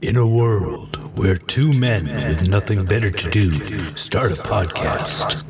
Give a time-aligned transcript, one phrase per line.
[0.00, 3.50] In a world where two men with nothing better to do
[3.96, 5.44] start a podcast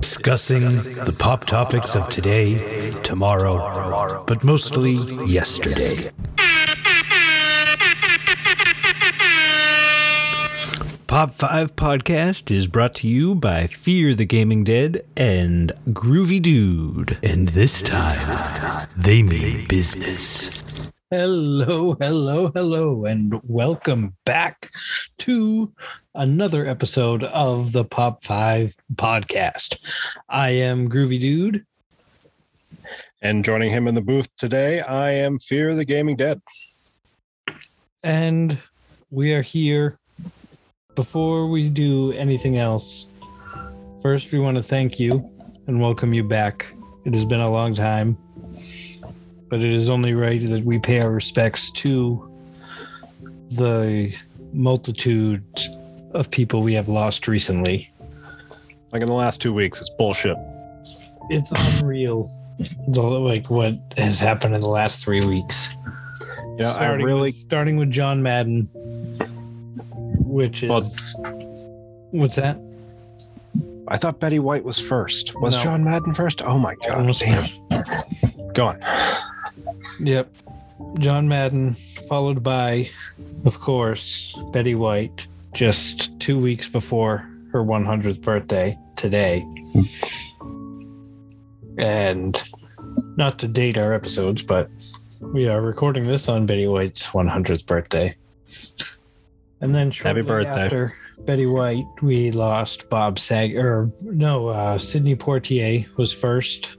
[0.00, 2.56] discussing the pop topics of today,
[3.02, 4.92] tomorrow, but mostly
[5.26, 6.10] yesterday.
[11.06, 17.18] Pop 5 Podcast is brought to you by Fear the Gaming Dead and Groovy Dude.
[17.22, 20.73] And this time, they mean business.
[21.10, 24.70] Hello, hello, hello, and welcome back
[25.18, 25.70] to
[26.14, 29.78] another episode of the Pop 5 Podcast.
[30.30, 31.66] I am Groovy Dude.
[33.20, 36.40] And joining him in the booth today, I am Fear the Gaming Dead.
[38.02, 38.58] And
[39.10, 39.98] we are here
[40.94, 43.08] before we do anything else,
[44.00, 45.20] first we want to thank you
[45.66, 46.74] and welcome you back.
[47.04, 48.16] It has been a long time,
[49.54, 52.28] but it is only right that we pay our respects to
[53.50, 54.12] the
[54.52, 55.44] multitude
[56.10, 57.88] of people we have lost recently.
[58.90, 60.36] Like in the last two weeks, it's bullshit.
[61.30, 62.32] It's unreal,
[62.88, 65.68] the, like what has happened in the last three weeks.
[66.58, 68.68] Yeah, I really starting with John Madden
[70.26, 70.82] which is well,
[72.10, 72.58] what's that?
[73.86, 75.40] I thought Betty White was first.
[75.40, 75.62] Was no.
[75.62, 76.42] John Madden first?
[76.42, 77.14] Oh my god!
[78.54, 78.80] Go on.
[80.00, 80.36] Yep,
[80.98, 81.74] John Madden,
[82.08, 82.88] followed by,
[83.44, 85.26] of course, Betty White.
[85.52, 89.46] Just two weeks before her 100th birthday today,
[91.78, 92.42] and
[93.16, 94.68] not to date our episodes, but
[95.20, 98.16] we are recording this on Betty White's 100th birthday.
[99.60, 100.62] And then shortly Happy birthday.
[100.62, 106.76] after Betty White, we lost Bob Sag or no, uh, Sidney Poitier was first,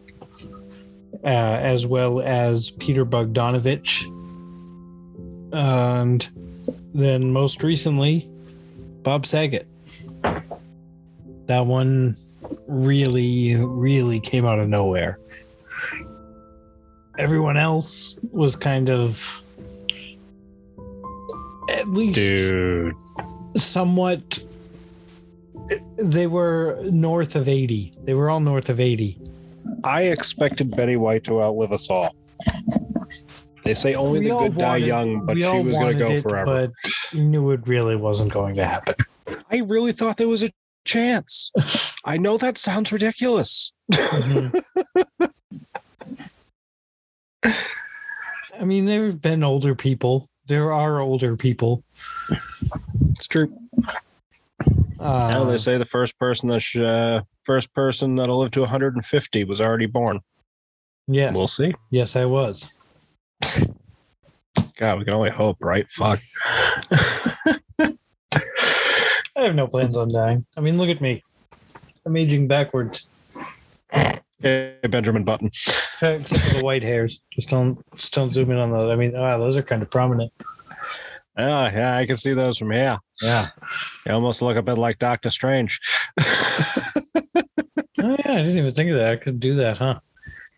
[1.26, 4.04] uh, as well as Peter Bogdanovich.
[5.52, 6.28] And
[6.94, 8.30] then most recently,
[9.04, 9.68] Bob Saget.
[11.48, 12.18] That one
[12.68, 15.20] really, really came out of nowhere.
[17.18, 19.42] Everyone else was kind of
[21.70, 22.96] at least dude
[23.56, 24.40] somewhat
[25.98, 29.18] they were north of 80 they were all north of 80
[29.84, 32.16] i expected betty white to outlive us all
[33.64, 36.22] they say only we the good die young but she was going to go it,
[36.22, 38.96] forever but knew it really wasn't going to happen
[39.52, 40.50] i really thought there was a
[40.86, 41.52] chance
[42.06, 44.58] i know that sounds ridiculous mm-hmm.
[48.60, 51.84] i mean there have been older people there are older people.
[53.10, 53.56] It's true.
[55.00, 58.62] Uh, now they say the first person that sh- uh, first person that'll live to
[58.62, 60.20] 150 was already born.
[61.08, 61.74] Yes, we'll see.
[61.92, 62.72] Yes, I was.
[64.78, 65.90] God, we can only hope, right?
[65.90, 66.20] Fuck.
[69.38, 70.46] I have no plans on dying.
[70.58, 71.24] I mean, look at me.
[72.06, 73.10] I'm aging backwards.
[74.42, 75.48] Hey, Benjamin Button.
[75.48, 77.20] Except for the white hairs.
[77.32, 78.92] Just don't just don't zoom in on those.
[78.92, 80.32] I mean, wow, those are kind of prominent.
[81.38, 82.98] Yeah, yeah, I can see those from here.
[83.22, 83.48] Yeah.
[84.06, 85.80] You almost look a bit like Doctor Strange.
[86.20, 86.24] oh
[88.00, 89.12] yeah, I didn't even think of that.
[89.12, 90.00] I could do that, huh?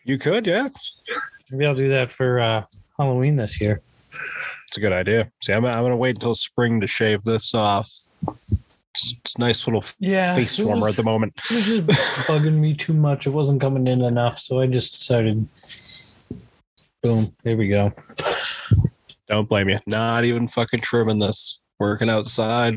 [0.03, 0.67] You could, yeah.
[1.49, 2.63] Maybe I'll do that for uh,
[2.97, 3.81] Halloween this year.
[4.67, 5.31] It's a good idea.
[5.41, 7.89] See, I'm, I'm going to wait until spring to shave this off
[8.97, 11.33] it's, it's nice little yeah, face warmer was, at the moment.
[11.37, 13.27] It was just bugging me too much.
[13.27, 15.47] It wasn't coming in enough, so I just decided.
[17.03, 17.33] Boom!
[17.43, 17.93] Here we go.
[19.27, 19.77] Don't blame you.
[19.87, 21.61] Not even fucking trimming this.
[21.79, 22.75] Working outside.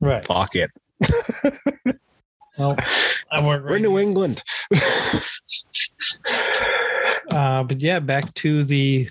[0.00, 0.24] Right.
[0.24, 0.70] Fuck it.
[2.58, 2.76] well,
[3.30, 3.40] I.
[3.40, 4.42] Right We're New England.
[7.30, 9.08] uh, but yeah, back to the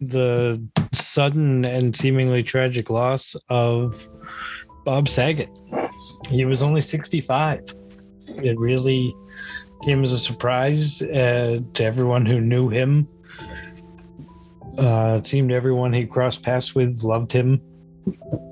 [0.00, 0.62] the
[0.92, 4.08] sudden and seemingly tragic loss of
[4.84, 5.50] Bob Saget.
[6.28, 7.74] He was only 65.
[8.28, 9.14] It really
[9.84, 13.08] came as a surprise uh, to everyone who knew him.
[14.78, 17.60] Uh, it seemed everyone he crossed paths with loved him.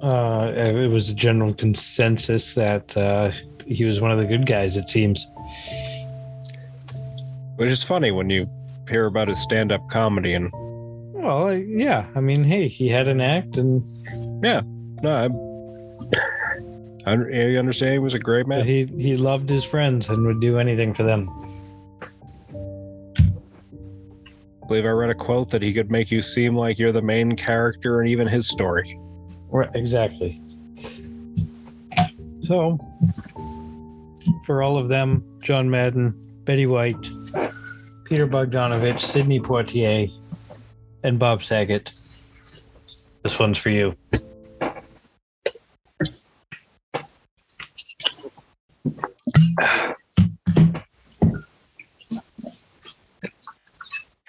[0.03, 3.31] Uh, it was a general consensus that uh,
[3.67, 5.27] he was one of the good guys, it seems.
[7.57, 8.47] Which is funny when you
[8.89, 10.51] hear about his stand up comedy and.
[11.13, 12.07] Well, yeah.
[12.15, 13.83] I mean, hey, he had an act and.
[14.43, 14.63] Yeah.
[15.03, 15.29] No, I
[17.07, 18.67] I understand he was a great man.
[18.67, 21.29] He he loved his friends and would do anything for them.
[24.71, 27.35] Believe I read a quote that he could make you seem like you're the main
[27.35, 28.97] character in even his story.
[29.49, 30.41] Right, exactly.
[32.43, 32.79] So,
[34.45, 36.15] for all of them, John Madden,
[36.45, 37.03] Betty White,
[38.05, 40.09] Peter Bogdanovich, Sidney Poitier,
[41.03, 41.91] and Bob Saget,
[43.25, 43.97] This one's for you.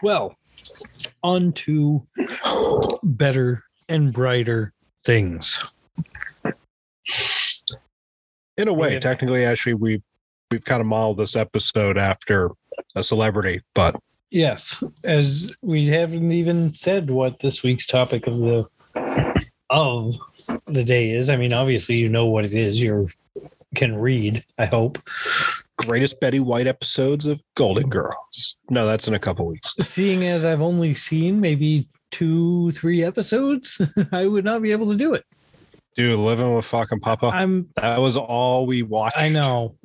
[0.01, 0.35] Well,
[1.23, 2.07] on to
[3.03, 5.63] better and brighter things.
[8.57, 10.01] In a way, technically, actually, we
[10.49, 12.51] we've kind of modeled this episode after
[12.95, 13.95] a celebrity, but
[14.29, 18.67] yes, as we haven't even said what this week's topic of the
[19.69, 20.15] of
[20.67, 21.29] the day is.
[21.29, 22.81] I mean, obviously, you know what it is.
[22.81, 23.07] You
[23.75, 24.43] can read.
[24.57, 24.99] I hope
[25.81, 28.57] greatest Betty White episodes of Golden Girls.
[28.69, 29.73] No, that's in a couple weeks.
[29.79, 33.81] Seeing as I've only seen maybe two, three episodes,
[34.11, 35.25] I would not be able to do it.
[35.95, 37.31] Dude, living with fucking Papa.
[37.33, 37.67] I'm.
[37.75, 39.17] That was all we watched.
[39.17, 39.75] I know.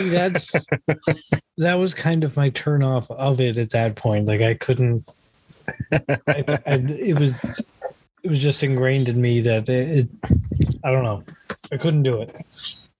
[0.00, 0.52] That's
[1.58, 4.26] that was kind of my turn off of it at that point.
[4.26, 5.08] Like I couldn't.
[5.92, 7.60] I, I, it was.
[8.22, 10.08] It was just ingrained in me that it, it.
[10.84, 11.24] I don't know.
[11.72, 12.34] I couldn't do it.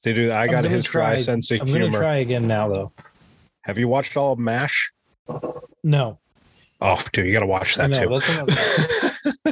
[0.03, 1.87] Dude, I got his try, dry sense of I'm humor.
[1.87, 2.93] I'm gonna try again now, though.
[3.63, 4.93] Have you watched all of Mash?
[5.83, 6.19] No.
[6.81, 8.09] Oh, dude, you got to watch that too.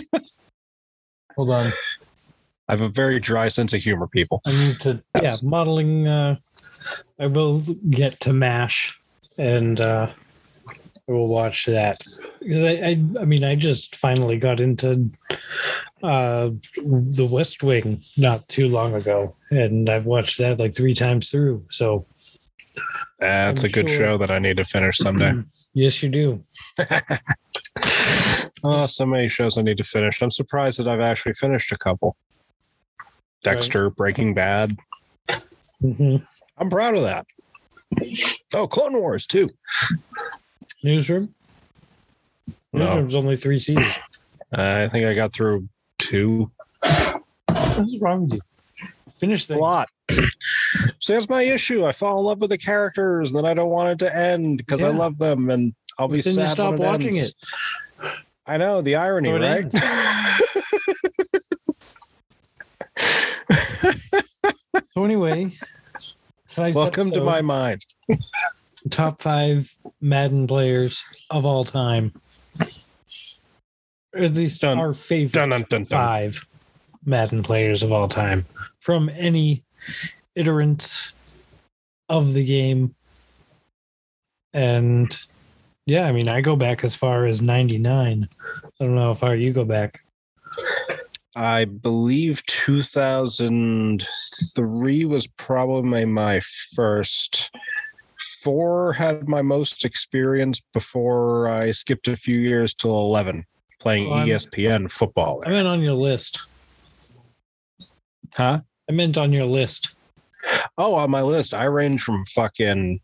[1.36, 1.66] Hold on.
[2.68, 4.40] I have a very dry sense of humor, people.
[4.46, 6.06] I need to, yeah, modeling.
[6.06, 6.36] Uh,
[7.18, 8.96] I will get to Mash,
[9.36, 10.10] and uh,
[11.08, 12.02] I will watch that
[12.40, 12.90] because I, I,
[13.20, 15.10] I mean, I just finally got into
[16.02, 21.30] uh, The West Wing not too long ago, and I've watched that like three times
[21.30, 21.66] through.
[21.68, 22.06] So
[23.18, 23.98] that's I'm a good sure.
[23.98, 25.34] show that I need to finish someday.
[25.74, 26.40] yes, you do.
[28.64, 30.22] oh, so many shows I need to finish.
[30.22, 32.16] I'm surprised that I've actually finished a couple.
[33.42, 33.96] Dexter, right.
[33.96, 34.72] Breaking Bad.
[35.82, 36.16] Mm-hmm.
[36.56, 37.26] I'm proud of that.
[38.54, 39.50] Oh, Clone Wars too.
[40.84, 41.34] Newsroom.
[42.74, 43.20] Newsroom's no.
[43.20, 43.98] only three seasons.
[44.52, 45.66] I think I got through
[45.98, 46.50] two.
[47.46, 48.40] What's wrong with you?
[49.14, 49.88] Finish the lot.
[50.98, 51.86] so that's my issue.
[51.86, 54.58] I fall in love with the characters, and then I don't want it to end
[54.58, 54.88] because yeah.
[54.88, 57.34] I love them, and I'll be then sad stop when it watching ends.
[58.02, 58.12] it.
[58.46, 59.64] I know the irony, oh, right?
[64.92, 65.56] so anyway,
[66.58, 67.86] welcome to my mind
[68.90, 69.73] top five
[70.04, 72.12] Madden players of all time.
[74.14, 76.46] Or at least dun, our favorite dun, dun, dun, five
[77.06, 78.44] Madden players of all time
[78.80, 79.62] from any
[80.36, 81.12] iterant
[82.10, 82.94] of the game.
[84.52, 85.18] And
[85.86, 88.28] yeah, I mean, I go back as far as 99.
[88.30, 90.02] I don't know how far you go back.
[91.34, 96.40] I believe 2003 was probably my
[96.74, 97.50] first
[98.44, 103.46] four had my most experience before I skipped a few years till 11
[103.80, 105.42] playing well, ESPN football.
[105.46, 106.40] I meant on your list.
[108.34, 108.60] Huh?
[108.88, 109.92] I meant on your list.
[110.76, 113.00] Oh, on my list, I range from fucking.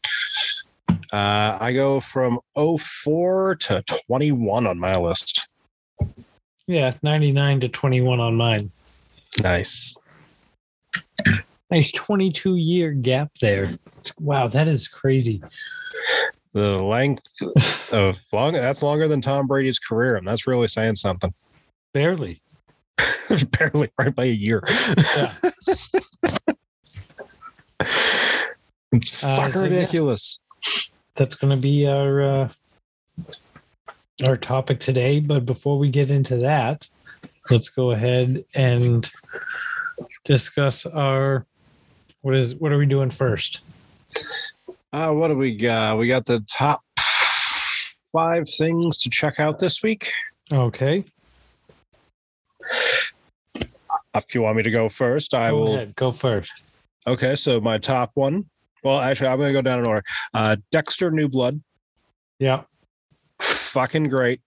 [1.13, 5.49] Uh, I go from 04 to 21 on my list.
[6.67, 8.71] Yeah, 99 to 21 on mine.
[9.43, 9.97] Nice.
[11.71, 13.71] Nice 22 year gap there.
[14.19, 15.43] Wow, that is crazy.
[16.53, 17.41] The length
[17.93, 21.33] of long that's longer than Tom Brady's career, and that's really saying something.
[21.95, 22.43] Barely.
[23.59, 24.63] Barely, right by a year.
[25.17, 25.33] Yeah.
[29.23, 30.41] Uh, ridiculous.
[30.67, 30.81] yeah.
[31.15, 32.49] That's gonna be our uh,
[34.27, 35.21] our topic today.
[35.21, 36.89] But before we get into that,
[37.51, 39.09] let's go ahead and
[40.25, 41.47] discuss our
[42.23, 43.63] what is what are we doing first?
[44.93, 45.99] Uh, what do we got?
[45.99, 46.81] We got the top
[48.13, 50.13] five things to check out this week.
[50.53, 51.05] Okay.
[54.15, 55.95] If you want me to go first, I go will ahead.
[55.95, 56.51] go first.
[57.07, 58.45] Okay, so my top one.
[58.83, 60.03] Well, actually, I'm going to go down in order.
[60.35, 61.61] Uh, Dexter New Blood.
[62.39, 62.63] Yeah.
[63.41, 64.41] Fucking great.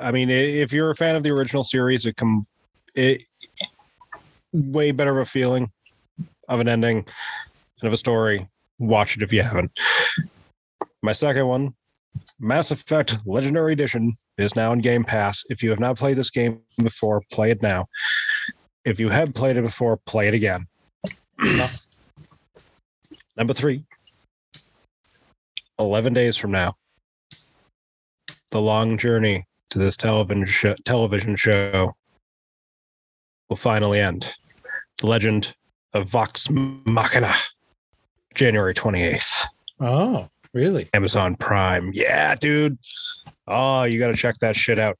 [0.00, 2.46] I mean, if you're a fan of the original series, it come
[2.94, 3.22] it
[4.52, 5.70] way better of a feeling
[6.50, 8.46] of an ending and of a story.
[8.78, 9.70] Watch it if you haven't.
[11.02, 11.74] My second one,
[12.38, 15.44] Mass Effect Legendary Edition, is now in Game Pass.
[15.48, 17.86] If you have not played this game before, play it now.
[18.84, 20.66] If you have played it before, play it again.
[23.36, 23.84] Number three,
[25.78, 26.74] 11 days from now,
[28.50, 31.94] the long journey to this television show, television show
[33.48, 34.28] will finally end.
[34.98, 35.54] The legend
[35.92, 37.32] of Vox Machina,
[38.34, 39.44] January 28th.
[39.80, 40.88] Oh, really?
[40.94, 41.90] Amazon Prime.
[41.94, 42.78] Yeah, dude.
[43.46, 44.98] Oh, you got to check that shit out.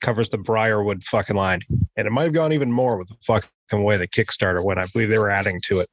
[0.00, 1.60] covers the Briarwood fucking line.
[1.96, 4.78] And it might have gone even more with the fucking way the Kickstarter went.
[4.78, 5.88] I believe they were adding to it.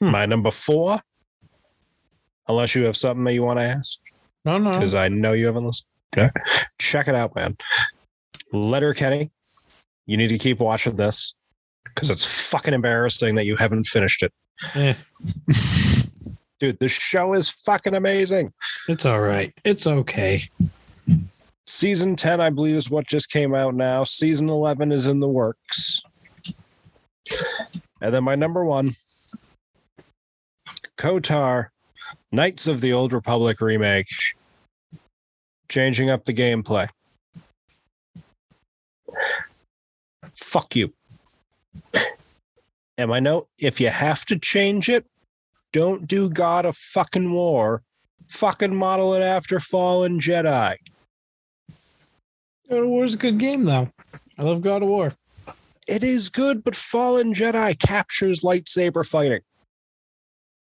[0.00, 0.10] Hmm.
[0.10, 0.98] My number four,
[2.48, 3.98] unless you have something that you want to ask,
[4.44, 4.70] No, no.
[4.70, 5.86] because I know you haven't listened.
[6.16, 6.30] Okay.
[6.78, 7.56] Check it out, man.
[8.52, 9.30] Letterkenny,
[10.06, 11.34] you need to keep watching this
[11.94, 14.32] because it's fucking embarrassing that you haven't finished it.
[14.74, 14.94] Eh,
[16.58, 18.52] Dude, the show is fucking amazing.
[18.88, 19.52] it's all right.
[19.64, 20.48] It's okay.
[21.66, 24.04] Season 10, I believe, is what just came out now.
[24.04, 26.02] Season 11 is in the works.
[28.00, 28.92] And then my number one
[30.96, 31.68] KOTOR,
[32.32, 34.08] Knights of the Old Republic remake,
[35.68, 36.88] changing up the gameplay.
[40.24, 40.92] Fuck you.
[42.98, 45.04] And my note if you have to change it,
[45.72, 47.82] don't do God of fucking War.
[48.28, 50.76] Fucking model it after Fallen Jedi.
[52.70, 53.90] God of War is a good game, though.
[54.38, 55.12] I love God of War.
[55.86, 59.40] it is good, but Fallen Jedi captures lightsaber fighting.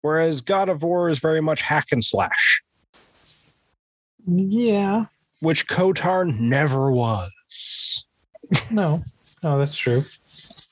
[0.02, 2.62] Whereas God of War is very much hack and slash,
[4.26, 5.06] Yeah.
[5.40, 8.06] which KOTOR never was.
[8.72, 9.04] No.
[9.44, 10.02] No, that's true.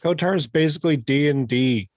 [0.04, 1.90] KOTOR is basically D and D.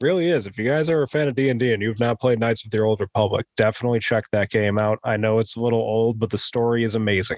[0.00, 0.46] Really is.
[0.48, 2.64] If you guys are a fan of D and D and you've not played Knights
[2.64, 4.98] of the Old Republic, definitely check that game out.
[5.04, 7.36] I know it's a little old, but the story is amazing.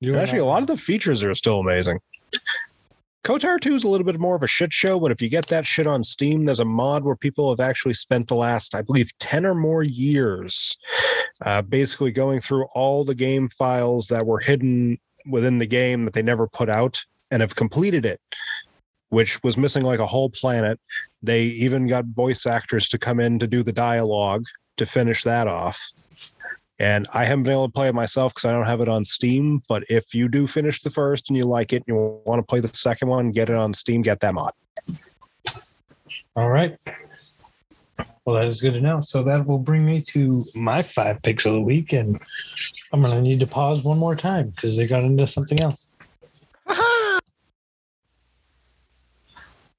[0.00, 2.00] You Actually, a lot of the features are still amazing.
[3.26, 5.48] KOTOR 2 is a little bit more of a shit show, but if you get
[5.48, 8.82] that shit on Steam, there's a mod where people have actually spent the last, I
[8.82, 10.76] believe, 10 or more years
[11.44, 16.14] uh, basically going through all the game files that were hidden within the game that
[16.14, 18.20] they never put out and have completed it,
[19.08, 20.78] which was missing like a whole planet.
[21.20, 24.44] They even got voice actors to come in to do the dialogue
[24.76, 25.90] to finish that off.
[26.78, 29.04] And I haven't been able to play it myself because I don't have it on
[29.04, 29.62] Steam.
[29.68, 32.42] But if you do finish the first and you like it and you want to
[32.42, 34.52] play the second one, get it on Steam, get that mod.
[36.34, 36.76] All right.
[38.24, 39.00] Well, that is good to know.
[39.00, 42.20] So that will bring me to my five picks of the week, and
[42.92, 45.90] I'm going to need to pause one more time because they got into something else.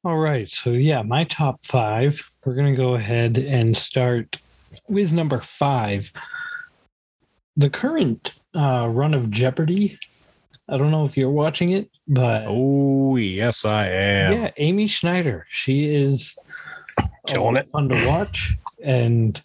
[0.04, 0.50] All right.
[0.50, 2.32] So, yeah, my top five.
[2.46, 4.40] We're going to go ahead and start
[4.88, 6.14] with number five.
[7.58, 9.98] The current uh, run of Jeopardy.
[10.70, 14.34] I don't know if you're watching it, but Oh, yes, I am.
[14.34, 15.48] yeah, Amy Schneider.
[15.50, 16.38] She is
[17.28, 17.70] Killing it.
[17.72, 19.42] Fun to watch, and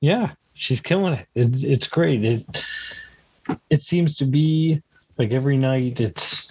[0.00, 1.26] yeah, she's killing it.
[1.34, 1.62] it.
[1.64, 2.24] It's great.
[2.24, 2.64] It
[3.68, 4.82] it seems to be
[5.18, 6.00] like every night.
[6.00, 6.50] It's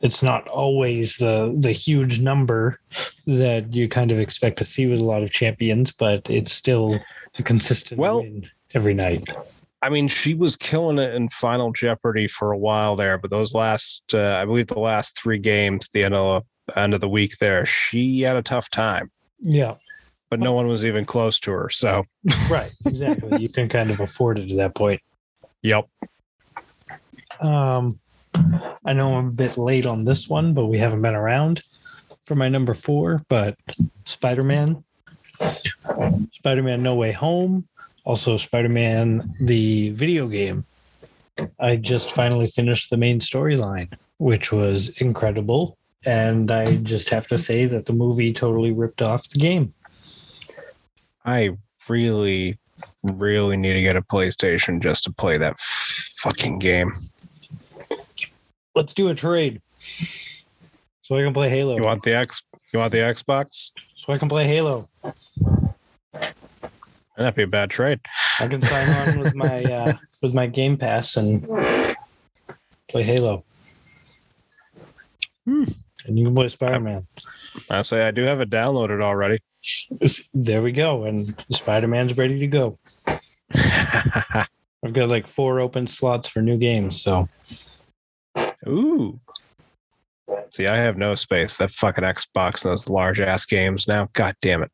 [0.00, 2.78] it's not always the the huge number
[3.26, 6.96] that you kind of expect to see with a lot of champions, but it's still
[7.38, 9.28] a consistent Well- win every night.
[9.86, 13.54] I mean, she was killing it in Final Jeopardy for a while there, but those
[13.54, 17.08] last, uh, I believe, the last three games, the end of the end of the
[17.08, 19.12] week, there, she had a tough time.
[19.38, 19.74] Yeah,
[20.28, 21.70] But no one was even close to her.
[21.70, 22.02] So,
[22.50, 22.72] right.
[22.84, 23.40] Exactly.
[23.40, 25.00] you can kind of afford it to that point.
[25.62, 25.88] yep.
[27.40, 28.00] Um,
[28.84, 31.60] I know I'm a bit late on this one, but we haven't been around
[32.24, 33.22] for my number four.
[33.28, 33.56] But
[34.04, 34.82] Spider Man,
[36.32, 37.68] Spider Man No Way Home,
[38.06, 40.64] also Spider Man the video game.
[41.60, 45.76] I just finally finished the main storyline, which was incredible.
[46.06, 49.74] And I just have to say that the movie totally ripped off the game.
[51.24, 51.50] I
[51.88, 52.58] really,
[53.02, 56.92] really need to get a PlayStation just to play that fucking game.
[58.74, 59.60] Let's do a trade.
[61.02, 61.76] So I can play Halo.
[61.76, 62.42] You want the X?
[62.72, 63.72] You want the Xbox?
[63.96, 64.88] so I can play Halo.
[67.16, 68.00] That'd be a bad trade.
[68.40, 69.92] I can sign on with my uh,
[70.22, 71.46] with my Game Pass and
[72.88, 73.44] play Halo.
[75.44, 75.64] Hmm.
[76.06, 77.06] And you can play Spider Man.
[77.70, 79.38] I say I do have it downloaded already.
[80.34, 81.04] There we go.
[81.04, 82.78] And Spider Man's ready to go.
[83.54, 87.02] I've got like four open slots for new games.
[87.02, 87.28] So
[88.68, 89.20] Ooh.
[90.50, 91.58] See, I have no space.
[91.58, 94.08] That fucking Xbox and those large ass games now.
[94.12, 94.70] God damn it.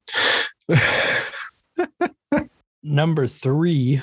[2.82, 4.00] number three,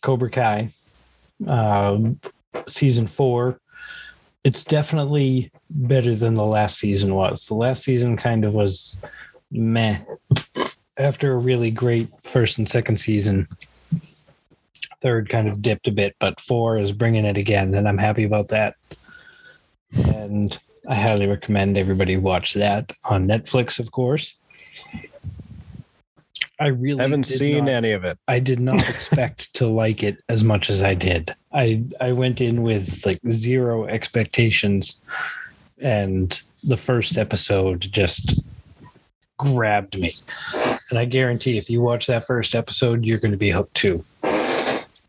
[0.00, 0.72] Cobra Kai,
[1.48, 1.98] uh,
[2.66, 3.60] season four.
[4.44, 7.46] It's definitely better than the last season was.
[7.46, 8.98] The last season kind of was
[9.50, 10.00] meh.
[10.98, 13.46] After a really great first and second season,
[15.00, 18.24] third kind of dipped a bit, but four is bringing it again, and I'm happy
[18.24, 18.76] about that.
[20.06, 20.56] And
[20.88, 24.36] I highly recommend everybody watch that on Netflix, of course.
[26.62, 28.18] I really haven't seen not- any of it.
[28.28, 31.34] I did not expect to like it as much as I did.
[31.52, 35.00] I I went in with like zero expectations,
[35.80, 38.40] and the first episode just
[39.38, 40.16] grabbed me.
[40.90, 44.04] And I guarantee, if you watch that first episode, you're going to be hooked too.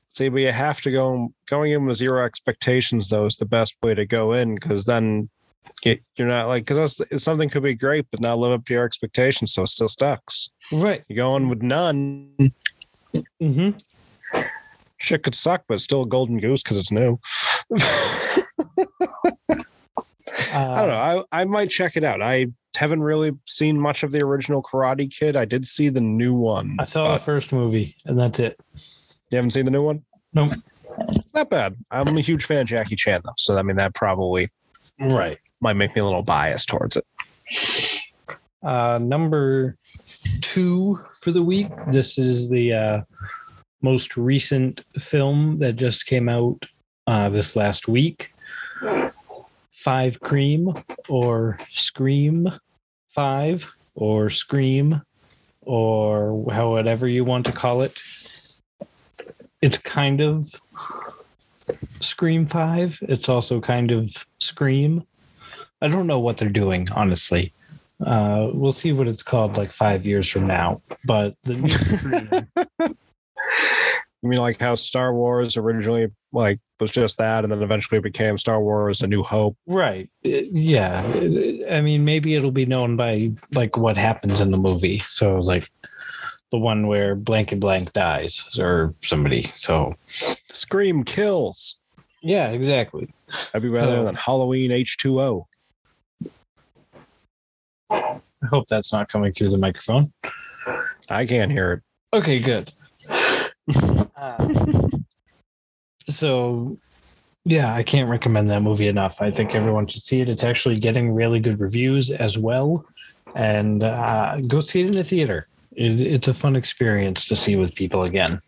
[0.07, 3.09] See, but you have to go going in with zero expectations.
[3.09, 5.29] Though is the best way to go in because then
[5.83, 9.53] you're not like because something could be great but not live up to your expectations,
[9.53, 11.03] so it still sucks Right.
[11.09, 12.31] You go in with none,
[13.13, 13.77] Mm-hmm.
[14.97, 17.19] shit could suck, but it's still a golden goose because it's new.
[20.53, 21.25] I don't know.
[21.31, 22.21] I, I might check it out.
[22.21, 25.35] I haven't really seen much of the original Karate Kid.
[25.35, 26.75] I did see the new one.
[26.79, 28.59] I saw the first movie, and that's it.
[29.31, 30.03] you haven't seen the new one?
[30.33, 30.53] Nope.
[31.33, 31.75] Not bad.
[31.91, 34.49] I'm a huge fan of Jackie Chan though, so I mean that probably
[34.99, 35.37] Right.
[35.63, 37.05] Might make me a little biased towards it.
[38.61, 39.77] Uh, number
[40.41, 41.69] two for the week.
[41.87, 43.01] This is the uh,
[43.81, 46.65] most recent film that just came out
[47.07, 48.33] uh, this last week.
[49.71, 50.73] Five Cream
[51.09, 52.51] or Scream
[53.09, 55.01] Five or Scream
[55.61, 58.01] or however you want to call it.
[59.61, 60.45] It's kind of
[62.01, 62.99] Scream Five.
[63.03, 65.05] It's also kind of Scream.
[65.83, 67.51] I don't know what they're doing, honestly.
[68.03, 70.81] Uh, we'll see what it's called like five years from now.
[71.05, 71.53] But the
[72.87, 72.95] new
[74.21, 78.37] You mean like how Star Wars originally like was just that, and then eventually became
[78.37, 79.57] Star Wars: A New Hope.
[79.67, 80.09] right?
[80.25, 81.01] Uh, Yeah,
[81.69, 84.99] I mean, maybe it'll be known by like what happens in the movie.
[84.99, 85.69] So like
[86.51, 89.43] the one where blank and blank dies or somebody.
[89.57, 89.95] So
[90.51, 91.75] Scream kills.
[92.21, 93.13] yeah, exactly.
[93.51, 94.03] That'd be better Oh.
[94.05, 95.47] than Halloween H two O.
[98.43, 100.11] I hope that's not coming through the microphone.
[101.09, 101.81] I can't hear it.
[102.17, 102.71] Okay, good.
[104.15, 104.53] Uh,
[106.09, 106.77] so,
[107.45, 109.21] yeah, I can't recommend that movie enough.
[109.21, 110.29] I think everyone should see it.
[110.29, 112.85] It's actually getting really good reviews as well.
[113.35, 115.47] And uh, go see it in the theater.
[115.75, 118.39] It, it's a fun experience to see with people again.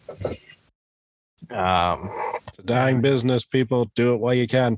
[1.50, 2.12] Um,
[2.48, 3.46] It's a dying business.
[3.46, 4.78] People do it while you can.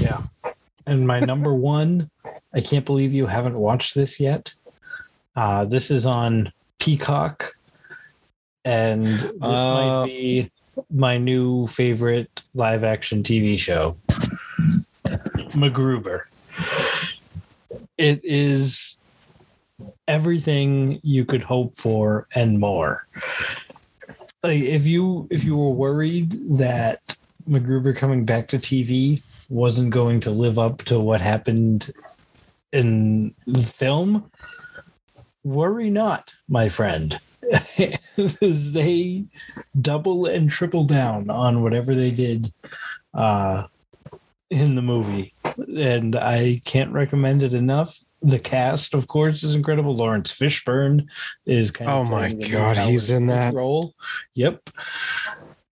[0.00, 0.22] yeah.
[0.86, 2.10] And my number one,
[2.52, 4.54] I can't believe you haven't watched this yet.
[5.36, 7.54] Uh, this is on Peacock,
[8.64, 10.50] and this Uh, might be
[10.90, 13.96] my new favorite live action TV show,
[15.54, 16.22] MacGruber.
[17.98, 18.96] It is
[20.08, 23.06] everything you could hope for and more.
[24.42, 27.16] Like if you if you were worried that
[27.48, 31.92] MacGruber coming back to TV wasn't going to live up to what happened
[32.72, 34.30] in the film,
[35.44, 37.18] worry not, my friend.
[38.16, 39.24] they
[39.80, 42.52] double and triple down on whatever they did
[43.14, 43.66] uh,
[44.50, 45.34] in the movie.
[45.76, 48.04] And I can't recommend it enough.
[48.22, 49.96] The cast, of course, is incredible.
[49.96, 51.08] Laurence Fishburne
[51.46, 53.54] is kind of Oh my playing the new God, he's in that.
[53.54, 53.94] role.
[54.34, 54.70] Yep.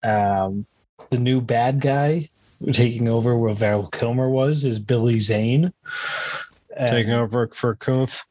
[0.03, 0.65] Um,
[1.11, 2.29] the new bad guy
[2.71, 5.71] taking over where Val Kilmer was is Billy Zane.
[6.79, 8.23] And- Taking over for Cunth.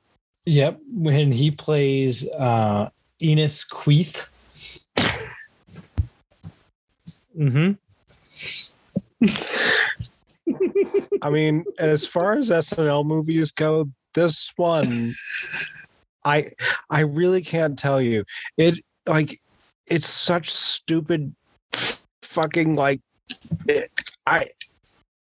[0.46, 2.88] Yep, when he plays uh
[3.22, 4.30] Enos Queeth.
[7.38, 7.72] Mm-hmm.
[11.22, 15.14] I mean, as far as SNL movies go, this one,
[16.24, 16.50] I
[16.90, 18.24] I really can't tell you.
[18.56, 19.34] It like
[19.86, 21.34] it's such stupid,
[22.22, 23.00] fucking like.
[23.68, 23.90] It,
[24.26, 24.46] I,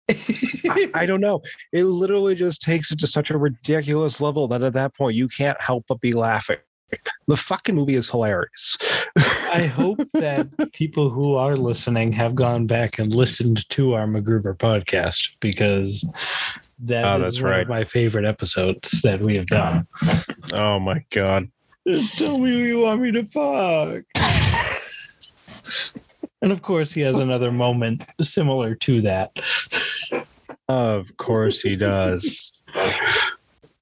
[0.68, 1.40] I I don't know.
[1.72, 5.28] It literally just takes it to such a ridiculous level that at that point you
[5.28, 6.58] can't help but be laughing.
[7.26, 8.78] The fucking movie is hilarious.
[9.52, 14.56] I hope that people who are listening have gone back and listened to our MacGruber
[14.56, 16.08] podcast because
[16.80, 17.62] that Oh, is that's one right.
[17.62, 19.86] of my favorite episodes that we have done.
[20.56, 21.50] oh my god.
[22.16, 24.04] Tell me who you want me to fuck.
[26.40, 29.32] And of course, he has another moment similar to that.
[30.68, 32.52] Of course he does.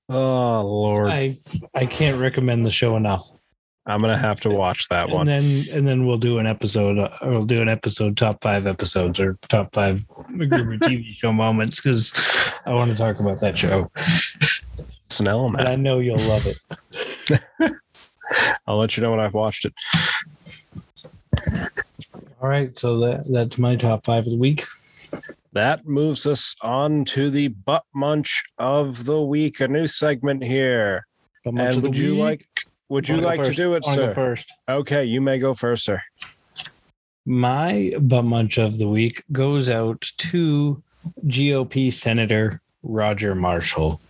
[0.08, 1.10] Oh lord.
[1.10, 1.36] I
[1.74, 3.28] I can't recommend the show enough.
[3.86, 5.26] I'm gonna have to watch that And one.
[5.26, 6.96] then and then we'll do an episode.
[6.96, 11.32] uh, Or we'll do an episode top five episodes or top five MacGruber TV show
[11.32, 12.12] moments because
[12.66, 13.90] I want to talk about that show.
[15.10, 15.66] Snell, And man.
[15.66, 17.40] I know you'll love it.
[18.68, 19.74] I'll let you know when I've watched it.
[22.40, 24.64] All right, so that that's my top five of the week.
[25.56, 31.06] That moves us on to the butt munch of the week, a new segment here.
[31.46, 32.20] And would you week?
[32.20, 32.46] like
[32.90, 34.12] would you like to do it, sir?
[34.12, 34.52] first.
[34.68, 36.02] Okay, you may go first, sir.
[37.24, 40.82] My butt munch of the week goes out to
[41.24, 44.02] GOP Senator Roger Marshall.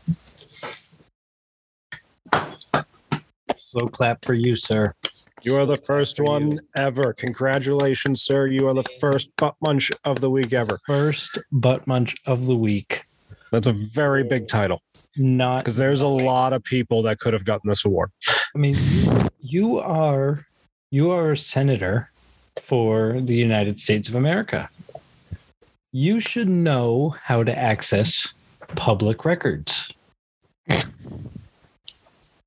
[3.57, 4.95] Slow clap for you, sir.
[5.43, 6.25] You are the first you.
[6.25, 7.13] one ever.
[7.13, 8.47] Congratulations, sir.
[8.47, 10.81] You are the first butt munch of the week ever.
[10.87, 13.05] First butt munch of the week.
[13.53, 14.83] That's a very big title
[15.17, 18.11] Not because there's a lot of people that could have gotten this award.
[18.55, 20.47] I mean, you, you are
[20.91, 22.11] you are a senator
[22.57, 24.69] for the United States of America.
[25.93, 28.33] You should know how to access
[28.75, 29.93] public records.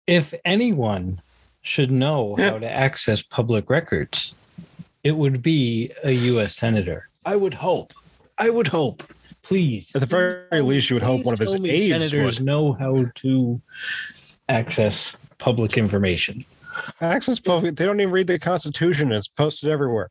[0.07, 1.21] if anyone
[1.69, 4.33] should know how to access public records,
[5.03, 6.55] it would be a U.S.
[6.55, 7.07] senator.
[7.25, 7.93] I would hope.
[8.39, 9.03] I would hope.
[9.43, 9.91] Please.
[9.93, 10.07] At the
[10.49, 12.45] very least, you would hope one of his tell aides senators would.
[12.45, 13.61] know how to
[14.49, 16.43] access public information.
[17.01, 17.75] Access public.
[17.75, 19.11] They don't even read the Constitution.
[19.11, 20.09] It's posted everywhere.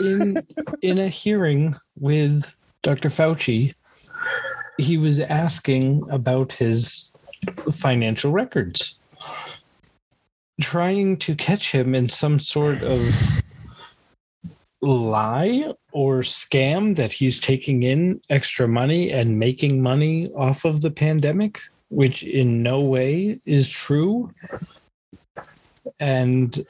[0.00, 0.42] in
[0.82, 3.10] in a hearing with Dr.
[3.10, 3.74] Fauci,
[4.78, 7.12] he was asking about his
[7.72, 9.00] financial records,
[10.60, 13.42] trying to catch him in some sort of
[14.82, 20.90] lie or scam that he's taking in extra money and making money off of the
[20.90, 24.32] pandemic, which in no way is true.
[26.00, 26.66] And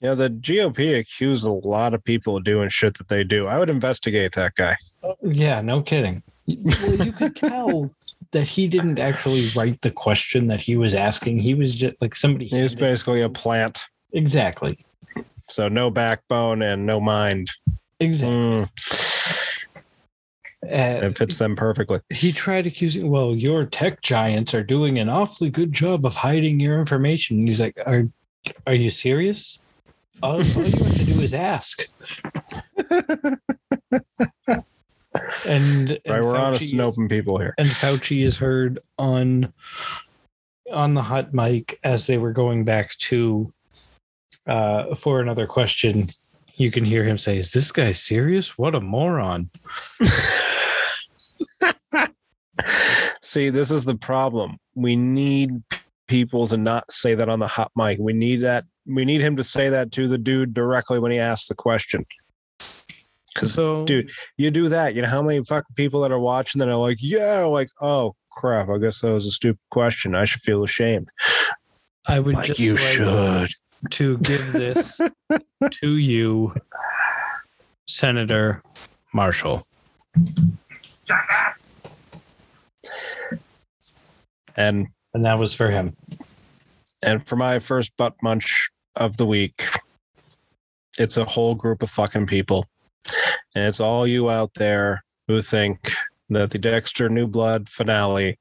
[0.00, 3.46] Yeah, the GOP accused a lot of people of doing shit that they do.
[3.46, 4.76] I would investigate that guy.
[5.22, 6.22] Yeah, no kidding.
[6.46, 7.90] Well, you could tell
[8.32, 11.38] that he didn't actually write the question that he was asking.
[11.38, 12.46] He was just like somebody.
[12.46, 13.82] He's basically a plant.
[14.12, 14.84] exactly,
[15.48, 17.50] So no backbone and no mind.
[18.00, 18.36] exactly.
[18.36, 18.68] Mm,
[20.64, 22.00] Uh, it fits them perfectly.
[22.10, 23.08] he tried accusing.
[23.08, 27.38] Well, your tech giants are doing an awfully good job of hiding your information.
[27.38, 28.08] And he's like, "Are,
[28.66, 29.60] are you serious?
[30.22, 31.86] All, all you have to do is ask."
[35.48, 37.54] and, and Right, we're honest and open people here.
[37.58, 39.52] and Fauci is heard on
[40.72, 43.52] on the hot mic as they were going back to
[44.46, 46.08] uh, for another question.
[46.54, 48.56] You can hear him say, "Is this guy serious?
[48.56, 49.50] What a moron!"
[53.20, 54.56] See, this is the problem.
[54.74, 55.62] We need
[56.08, 57.98] people to not say that on the hot mic.
[58.00, 58.64] We need that.
[58.86, 62.04] We need him to say that to the dude directly when he asks the question.
[63.36, 64.94] Because So, dude, you do that.
[64.94, 68.14] You know how many fucking people that are watching that are like, yeah, like, oh
[68.30, 70.14] crap, I guess that was a stupid question.
[70.14, 71.10] I should feel ashamed.
[72.08, 73.48] I would Like just you like should.
[73.90, 74.98] to give this
[75.82, 76.54] to you,
[77.86, 78.62] Senator
[79.12, 79.66] Marshall.
[84.56, 85.94] And And that was for him.
[87.04, 89.64] and for my first butt munch of the week,
[90.98, 92.64] it's a whole group of fucking people.
[93.54, 95.90] And it's all you out there who think
[96.30, 98.38] that the Dexter New Blood finale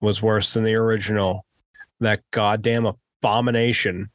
[0.00, 1.44] was worse than the original.
[2.00, 4.10] That goddamn abomination.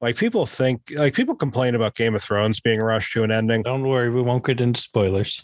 [0.00, 3.62] Like people think, like people complain about Game of Thrones being rushed to an ending.
[3.62, 5.42] Don't worry, we won't get into spoilers.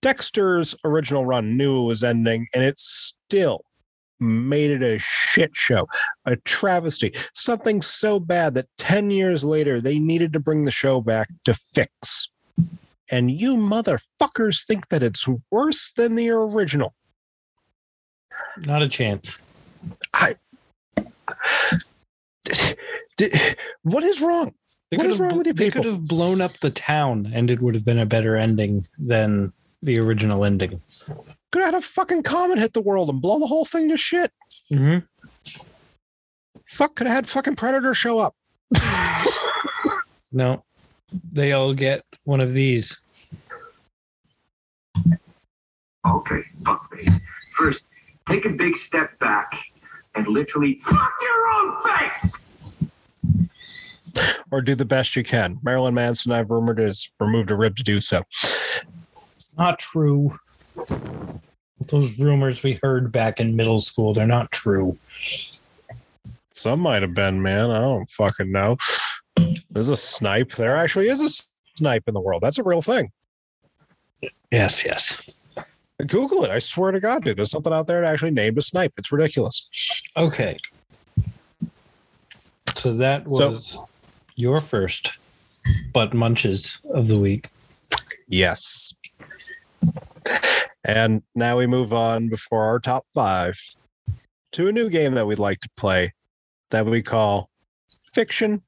[0.00, 3.62] Dexter's original run knew it was ending, and it still
[4.20, 5.86] made it a shit show,
[6.24, 11.00] a travesty, something so bad that 10 years later they needed to bring the show
[11.00, 12.28] back to fix.
[13.10, 16.94] And you motherfuckers think that it's worse than the original.
[18.58, 19.40] Not a chance.
[23.16, 23.32] Did-
[23.82, 24.54] What is wrong?
[24.90, 27.60] They What is wrong with you They could have blown up the town, and it
[27.60, 30.80] would have been a better ending than the original ending.
[31.52, 33.96] Could have had a fucking comet hit the world and blow the whole thing to
[33.96, 34.32] shit.
[34.72, 35.04] Mm-hmm.
[36.66, 38.34] Fuck, could have had fucking Predator show up.
[40.36, 40.64] No,
[41.32, 42.98] they all get one of these.
[46.06, 47.20] Okay, fuckface.
[47.56, 47.84] First,
[48.28, 49.52] take a big step back
[50.14, 52.36] and literally fuck your own face.
[54.50, 55.58] or do the best you can.
[55.62, 58.22] Marilyn Manson, I've rumored, has removed a rib to do so.
[58.30, 60.38] It's not true.
[61.88, 64.96] Those rumors we heard back in middle school, they're not true.
[66.50, 67.70] Some might have been, man.
[67.70, 68.76] I don't fucking know.
[69.70, 70.52] There's a snipe.
[70.52, 71.28] There actually is a
[71.76, 72.42] snipe in the world.
[72.42, 73.10] That's a real thing.
[74.50, 75.20] Yes, yes.
[76.06, 76.50] Google it.
[76.50, 77.36] I swear to God, dude.
[77.36, 78.92] There's something out there that actually named a snipe.
[78.96, 79.70] It's ridiculous.
[80.16, 80.58] Okay.
[82.76, 83.78] So that So- was
[84.36, 85.12] your first
[85.92, 87.48] butt munches of the week.
[88.28, 88.94] Yes.
[90.84, 93.58] And now we move on before our top five
[94.52, 96.12] to a new game that we'd like to play
[96.70, 97.48] that we call
[98.02, 98.62] fiction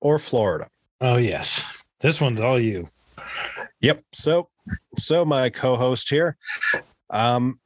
[0.00, 0.68] or Florida.
[1.00, 1.64] Oh yes,
[2.04, 2.86] this one's all you.
[3.80, 4.02] Yep.
[4.12, 4.50] So,
[4.98, 6.36] so my co-host here,
[7.08, 7.58] um,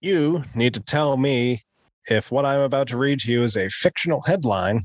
[0.00, 1.60] you need to tell me
[2.06, 4.80] if what I'm about to read to you is a fictional headline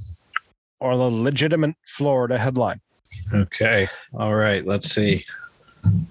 [0.82, 2.82] or a legitimate Florida headline.
[3.34, 3.88] Okay.
[4.14, 4.68] All right.
[4.68, 5.26] Let's see.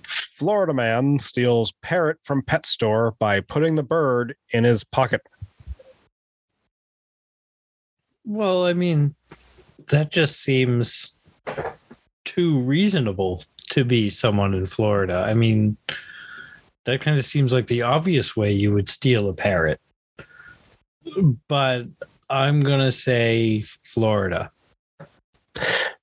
[0.02, 5.20] Florida man steals parrot from pet store by putting the bird in his pocket.
[8.24, 9.14] Well, I mean,
[9.88, 11.12] that just seems
[12.24, 15.24] too reasonable to be someone in Florida.
[15.26, 15.76] I mean,
[16.84, 19.80] that kind of seems like the obvious way you would steal a parrot.
[21.48, 21.86] But
[22.28, 24.50] I'm going to say Florida.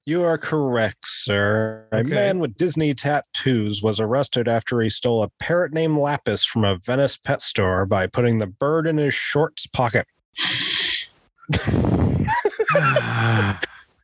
[0.06, 1.86] You are correct, sir.
[1.94, 6.66] A man with Disney tattoos was arrested after he stole a parrot named Lapis from
[6.66, 10.06] a Venice pet store by putting the bird in his shorts pocket.
[12.76, 13.60] Ah,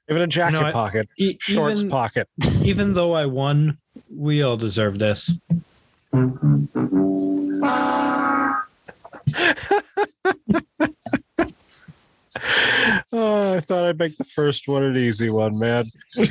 [0.10, 2.28] Even a jacket I- pocket, E- shorts even, pocket.
[2.64, 3.78] even though I won,
[4.10, 5.32] we all deserve this.
[13.12, 15.86] Oh, I thought I'd make the first one an easy one, man.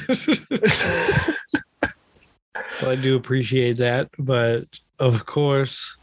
[2.82, 4.64] Well, I do appreciate that, but
[5.00, 5.96] of course,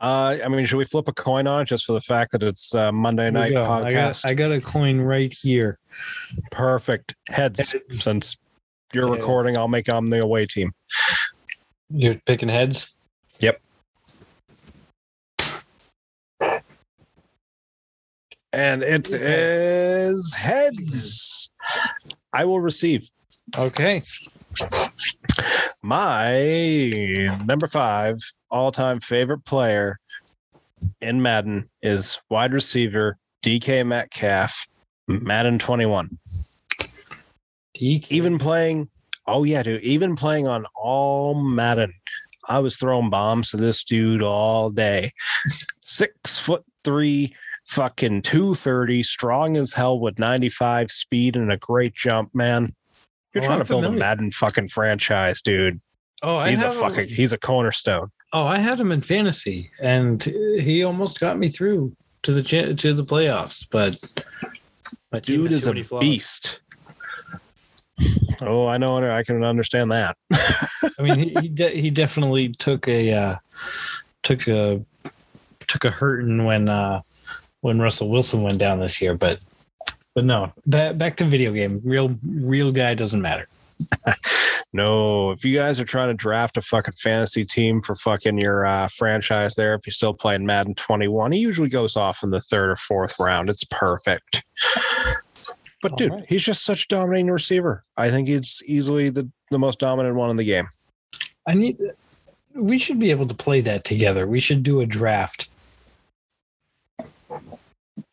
[0.00, 2.42] Uh, I mean, should we flip a coin on it just for the fact that
[2.42, 3.62] it's uh, Monday night go.
[3.62, 4.28] I got podcast?
[4.28, 5.74] I got a coin right here.
[6.50, 7.14] Perfect.
[7.28, 7.76] Heads.
[7.92, 8.36] Since
[8.92, 9.20] you're Heads.
[9.20, 10.72] recording, I'll make them the away team.
[11.90, 12.92] You're picking heads?
[13.38, 13.60] Yep.
[18.52, 21.50] And it is heads.
[22.32, 23.08] I will receive.
[23.56, 24.02] Okay.
[25.82, 28.18] My number five
[28.50, 29.98] all time favorite player
[31.00, 34.66] in Madden is wide receiver DK Metcalf,
[35.08, 36.18] Madden 21.
[37.76, 38.06] DK.
[38.10, 38.88] Even playing,
[39.26, 41.92] oh yeah, dude, even playing on all Madden,
[42.48, 45.12] I was throwing bombs to this dude all day.
[45.80, 47.34] Six foot three,
[47.66, 52.66] fucking 230, strong as hell with 95 speed and a great jump, man.
[53.34, 53.96] You're Oh, trying I'm to build familiar.
[53.98, 55.80] a Madden fucking franchise, dude.
[56.22, 58.10] Oh, I He's a fucking he's a cornerstone.
[58.32, 62.94] Oh, I had him in fantasy, and he almost got me through to the to
[62.94, 63.66] the playoffs.
[63.70, 63.96] But
[65.10, 66.60] my Dude is a beast.
[68.40, 68.96] Oh, I know.
[69.10, 70.16] I can understand that.
[70.32, 73.36] I mean, he he, de- he definitely took a uh,
[74.22, 74.84] took a
[75.68, 77.02] took a hurting when uh,
[77.62, 79.14] when Russell Wilson went down this year.
[79.14, 79.40] But
[80.14, 81.80] but no, back back to video game.
[81.82, 83.48] Real real guy doesn't matter.
[84.74, 88.64] No, if you guys are trying to draft a fucking fantasy team for fucking your
[88.64, 92.40] uh, franchise there, if you're still playing Madden 21, he usually goes off in the
[92.40, 93.50] third or fourth round.
[93.50, 94.42] It's perfect.
[95.82, 96.24] But All dude, right.
[96.26, 97.84] he's just such a dominating receiver.
[97.98, 100.68] I think he's easily the, the most dominant one in the game.
[101.46, 101.78] I need.
[102.54, 104.26] We should be able to play that together.
[104.26, 105.48] We should do a draft,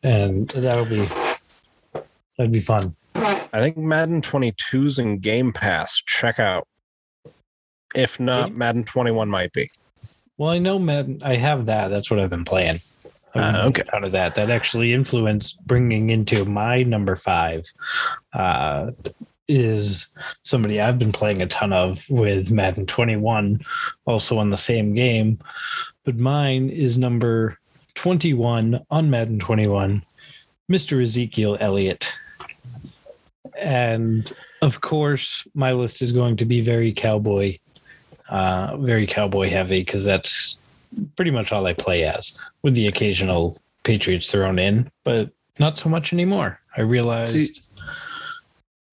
[0.02, 1.08] and that'll be
[2.36, 2.94] that'd be fun.
[3.14, 6.02] I think Madden 22's in Game Pass.
[6.06, 6.66] Check out.
[7.94, 9.70] If not, Madden 21 might be.
[10.38, 11.20] Well, I know Madden.
[11.24, 11.88] I have that.
[11.88, 12.80] That's what I've been playing.
[13.34, 13.82] Been okay.
[13.92, 17.70] Out of that, that actually influenced bringing into my number five.
[18.32, 18.92] Uh,
[19.50, 20.06] is
[20.44, 23.60] somebody I've been playing a ton of with Madden 21,
[24.06, 25.38] also on the same game,
[26.04, 27.58] but mine is number
[28.00, 30.02] 21 on Madden 21,
[30.72, 31.02] Mr.
[31.02, 32.10] Ezekiel Elliott.
[33.58, 34.32] And
[34.62, 37.58] of course, my list is going to be very cowboy,
[38.30, 40.56] uh, very cowboy heavy because that's
[41.14, 45.90] pretty much all I play as, with the occasional Patriots thrown in, but not so
[45.90, 46.58] much anymore.
[46.78, 47.62] I realized See-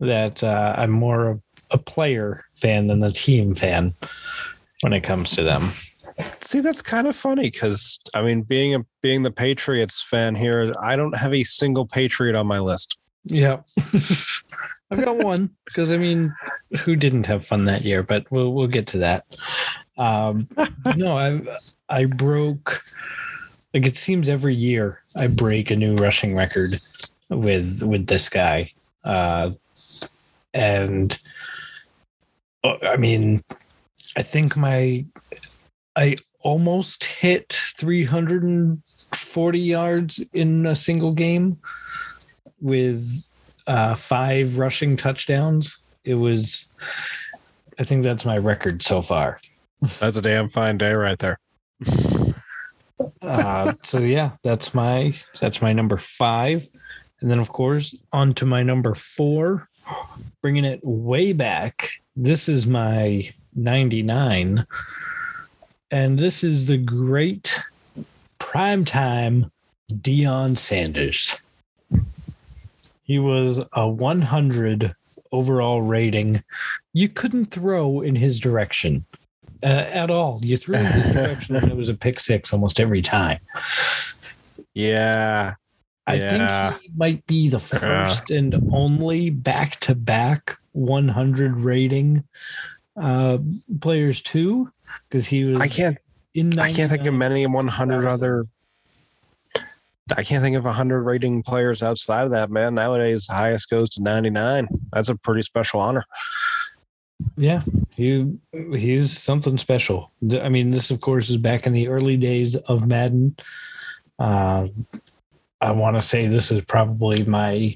[0.02, 1.42] that uh, I'm more of
[1.72, 3.94] a player fan than the team fan
[4.82, 5.72] when it comes to them.
[6.42, 10.74] See, that's kind of funny because I mean, being a being the Patriots fan here,
[10.82, 12.98] I don't have a single Patriot on my list.
[13.26, 13.62] Yeah.
[14.90, 16.34] I've got one because I mean,
[16.86, 18.04] who didn't have fun that year?
[18.04, 19.26] But we'll we'll get to that.
[19.98, 20.48] Um,
[20.96, 21.42] no, I
[21.90, 22.84] I broke.
[23.74, 26.80] Like it seems every year I break a new rushing record
[27.30, 28.70] with with this guy,
[29.04, 29.52] uh,
[30.54, 31.22] and
[32.64, 33.44] uh, I mean,
[34.16, 35.06] I think my
[35.98, 41.58] I almost hit 340 yards in a single game
[42.62, 43.28] with
[43.66, 45.80] uh, five rushing touchdowns.
[46.06, 46.68] It was,
[47.80, 49.40] I think that's my record so far.
[50.00, 51.40] That's a damn fine day right there.
[53.22, 56.68] Uh, so yeah, that's my that's my number five,
[57.22, 59.70] and then of course on to my number four,
[60.42, 61.92] bringing it way back.
[62.16, 64.66] This is my ninety nine,
[65.92, 67.60] and this is the great
[68.40, 69.50] primetime
[69.92, 71.36] Deion Sanders.
[73.04, 74.94] He was a 100
[75.32, 76.44] overall rating.
[76.94, 79.06] You couldn't throw in his direction
[79.64, 80.40] uh, at all.
[80.44, 83.40] You threw in his direction and it was a pick six almost every time.
[84.74, 85.56] Yeah.
[86.06, 86.70] I Yeah.
[86.72, 92.24] think he might be the first and only back to back 100 rating
[92.98, 93.38] uh,
[93.80, 94.72] players too,
[95.10, 95.98] because he was I can't
[96.34, 96.58] in.
[96.60, 98.46] I can't think of many 100 other
[100.16, 102.76] I can't think of 100 rating players outside of that, man.
[102.76, 104.68] Nowadays, the highest goes to 99.
[104.94, 106.06] That's a pretty special honor.
[107.36, 110.12] Yeah, he he's something special.
[110.40, 113.36] I mean, this of course is back in the early days of Madden.
[114.20, 114.68] Uh,
[115.60, 117.76] I want to say this is probably my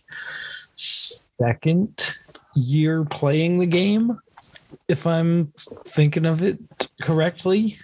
[0.76, 2.15] second
[2.56, 4.19] year playing the game,
[4.92, 5.54] if I'm
[5.86, 6.60] thinking of it
[7.02, 7.80] correctly.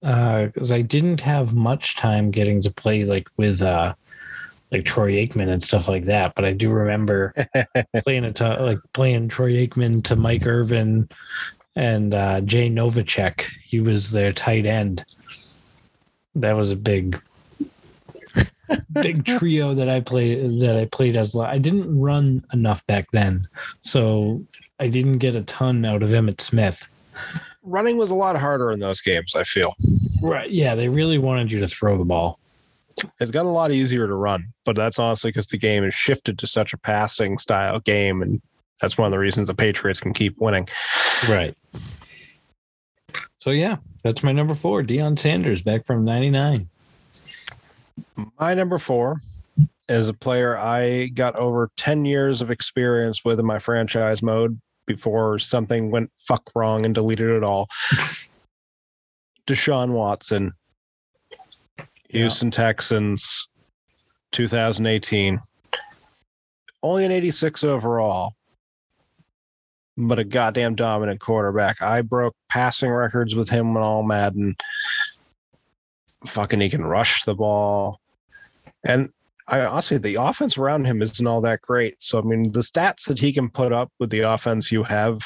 [0.00, 3.94] Because I didn't have much time getting to play like with uh,
[4.70, 7.34] like Troy Aikman and stuff like that, but I do remember
[8.04, 11.08] playing it to like playing Troy Aikman to Mike Irvin
[11.74, 13.44] and uh, Jay Novacek.
[13.64, 15.04] He was their tight end.
[16.34, 17.20] That was a big,
[18.92, 20.60] big trio that I played.
[20.60, 21.34] That I played as.
[21.34, 23.46] I didn't run enough back then,
[23.82, 24.44] so
[24.80, 26.88] I didn't get a ton out of Emmitt Smith.
[27.62, 29.74] Running was a lot harder in those games, I feel.
[30.22, 30.50] Right?
[30.50, 32.38] Yeah, they really wanted you to throw the ball.
[33.20, 36.38] It's gotten a lot easier to run, but that's honestly because the game has shifted
[36.38, 38.22] to such a passing style game.
[38.22, 38.40] And
[38.80, 40.68] that's one of the reasons the Patriots can keep winning.
[41.28, 41.56] Right.
[43.38, 46.68] So yeah, that's my number four, Deion Sanders, back from '99.
[48.40, 49.20] My number four
[49.88, 54.60] is a player I got over 10 years of experience with in my franchise mode
[54.88, 57.68] before something went fuck wrong and deleted it all.
[59.46, 60.52] Deshaun Watson,
[62.08, 63.48] Houston Texans,
[64.32, 65.40] 2018.
[66.82, 68.34] Only an 86 overall,
[69.96, 71.82] but a goddamn dominant quarterback.
[71.82, 74.56] I broke passing records with him on all Madden.
[76.26, 78.00] Fucking, he can rush the ball.
[78.84, 79.10] And
[79.48, 82.02] I honestly, the offense around him isn't all that great.
[82.02, 85.22] So, I mean, the stats that he can put up with the offense you have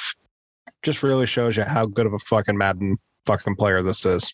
[0.82, 4.32] just really shows you how good of a fucking Madden fucking player this is.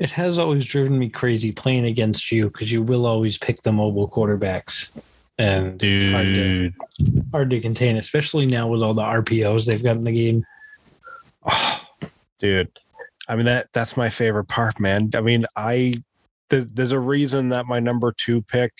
[0.00, 3.72] It has always driven me crazy playing against you because you will always pick the
[3.72, 4.90] mobile quarterbacks,
[5.36, 6.72] and it's hard to
[7.32, 10.44] hard to contain, especially now with all the RPOs they've got in the game.
[11.44, 11.86] Oh,
[12.38, 12.70] dude.
[13.28, 15.10] I mean that that's my favorite part, man.
[15.14, 16.02] I mean, I
[16.50, 18.72] there's, there's a reason that my number 2 pick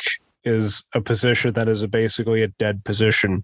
[0.45, 3.43] is a position that is a, basically a dead position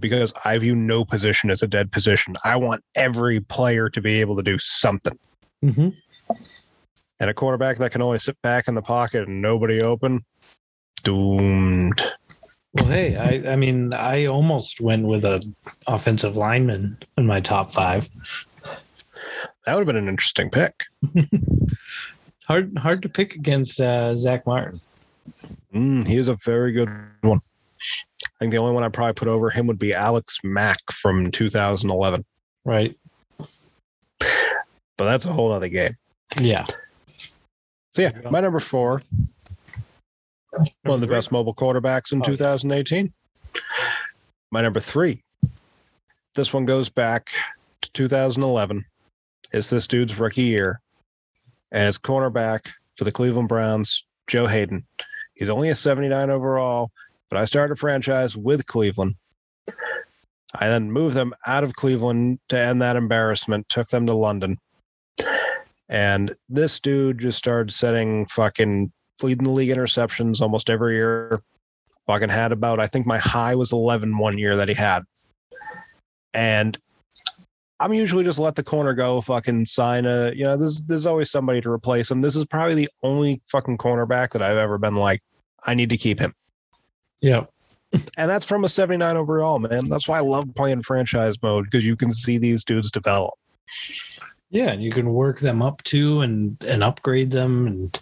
[0.00, 2.34] because I view no position as a dead position.
[2.44, 5.16] I want every player to be able to do something.
[5.62, 5.88] Mm-hmm.
[7.20, 10.24] And a quarterback that can only sit back in the pocket and nobody open,
[11.04, 12.02] doomed.
[12.74, 15.44] Well, hey, I, I mean, I almost went with a
[15.86, 18.08] offensive lineman in my top five.
[19.64, 20.84] That would have been an interesting pick.
[22.46, 24.80] Hard, hard to pick against uh, Zack Martin.
[25.74, 26.88] Mm, he is a very good
[27.22, 27.40] one.
[28.22, 31.30] I think the only one I'd probably put over him would be Alex Mack from
[31.30, 32.24] 2011.
[32.64, 32.96] Right?
[34.18, 35.96] But that's a whole other game.
[36.40, 36.64] Yeah.
[37.92, 39.02] So yeah, my number four,
[40.82, 42.24] one of the best mobile quarterbacks in Oh.
[42.24, 43.12] 2018.
[44.50, 45.22] My number three,
[46.34, 47.30] this one goes back
[47.82, 48.84] to 2011.
[49.52, 50.80] It's this dude's rookie year,
[51.72, 54.86] and it's cornerback for the Cleveland Browns, Joe Haden.
[55.34, 56.90] He's only a 79 overall,
[57.28, 59.16] but I started a franchise with Cleveland.
[60.56, 64.58] I then moved them out of Cleveland to end that embarrassment, took them to London.
[65.88, 68.92] And this dude just started setting fucking
[69.22, 71.42] leading the league interceptions almost every year.
[72.06, 75.02] Fucking had about, I think my high was 11 one year that he had.
[76.32, 76.78] And
[77.80, 81.30] I'm usually just let the corner go, fucking sign a, you know, there's, there's always
[81.30, 82.20] somebody to replace him.
[82.20, 85.22] This is probably the only fucking cornerback that I've ever been like,
[85.66, 86.34] I need to keep him.
[87.20, 87.44] Yeah.
[88.16, 89.82] And that's from a 79 overall, man.
[89.88, 93.34] That's why I love playing franchise mode because you can see these dudes develop.
[94.50, 98.00] Yeah, and you can work them up too and and upgrade them and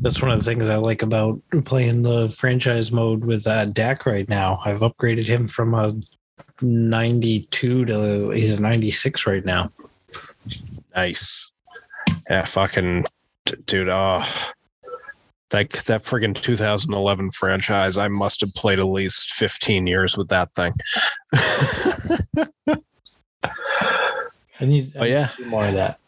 [0.00, 4.06] that's one of the things I like about playing the franchise mode with uh, Dak
[4.06, 4.60] right now.
[4.64, 5.94] I've upgraded him from a
[6.60, 9.70] 92 to he's a 96 right now.
[10.94, 11.50] Nice.
[12.28, 13.04] Yeah, fucking
[13.66, 13.88] dude.
[13.88, 14.24] Oh,
[15.50, 17.96] that that friggin' 2011 franchise.
[17.96, 20.72] I must have played at least 15 years with that thing.
[24.60, 25.28] I need, Oh, yeah.
[25.46, 25.98] more of that.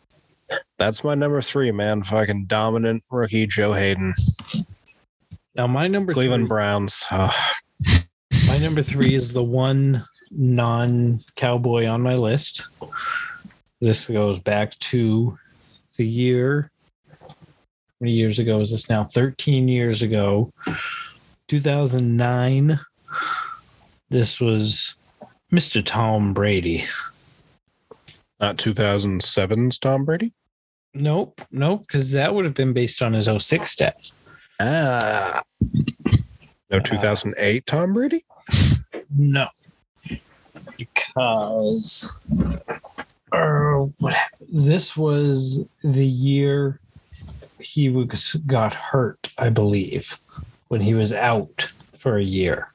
[0.78, 2.02] That's my number three, man.
[2.02, 4.14] Fucking dominant rookie Joe Haden,
[5.56, 7.04] Now my number Cleveland three, Browns.
[7.10, 7.30] Oh,
[8.48, 10.04] my number three is the one
[10.36, 12.66] non-cowboy on my list.
[13.80, 15.38] This goes back to
[15.96, 16.70] the year.
[17.20, 17.34] How
[18.00, 19.04] many years ago is this now?
[19.04, 20.50] 13 years ago.
[21.48, 22.80] 2009.
[24.10, 24.94] This was
[25.52, 25.84] Mr.
[25.84, 26.86] Tom Brady.
[28.40, 30.32] not 2007's Tom Brady.
[30.94, 34.12] Nope, nope, because that would have been based on his 06 stats.
[34.60, 35.42] Ah,
[36.70, 38.24] no 2008 Tom Brady.
[39.16, 39.48] No,
[40.76, 42.20] because
[43.32, 44.48] uh, what happened?
[44.52, 46.80] this was the year
[47.60, 50.20] he was got hurt, I believe,
[50.68, 51.62] when he was out
[51.96, 52.72] for a year.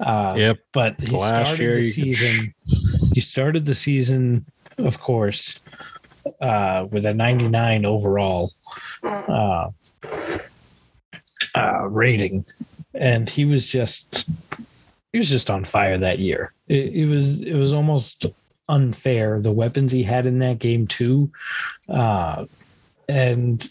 [0.00, 0.58] Uh, Yep.
[0.72, 2.54] but he Last started year the you could- season.
[3.14, 4.44] he started the season,
[4.78, 5.60] of course,
[6.40, 8.52] uh, with a 99 overall
[9.04, 9.70] uh,
[11.54, 12.44] uh, rating,
[12.94, 14.26] and he was just
[15.14, 16.52] he was just on fire that year.
[16.66, 18.26] It, it was it was almost
[18.68, 21.30] unfair the weapons he had in that game too,
[21.88, 22.46] uh,
[23.08, 23.70] and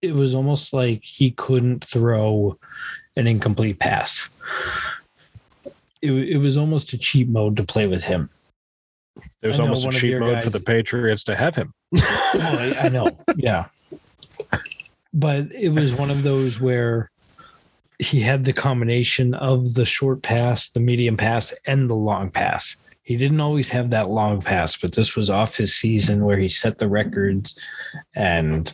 [0.00, 2.58] it was almost like he couldn't throw
[3.16, 4.30] an incomplete pass.
[6.00, 8.30] It, it was almost a cheap mode to play with him.
[9.42, 11.54] There's I know almost a one of cheat your mode for the Patriots to have
[11.54, 11.74] him.
[12.34, 13.10] Oh, I, I know.
[13.36, 13.66] Yeah.
[15.12, 17.10] But it was one of those where
[18.02, 22.76] he had the combination of the short pass, the medium pass, and the long pass.
[23.04, 26.48] He didn't always have that long pass, but this was off his season where he
[26.48, 27.58] set the records
[28.14, 28.72] and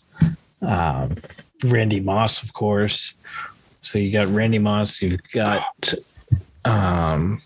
[0.62, 1.16] um,
[1.64, 3.14] Randy Moss, of course.
[3.82, 5.94] So you got Randy Moss, you've got
[6.64, 7.40] um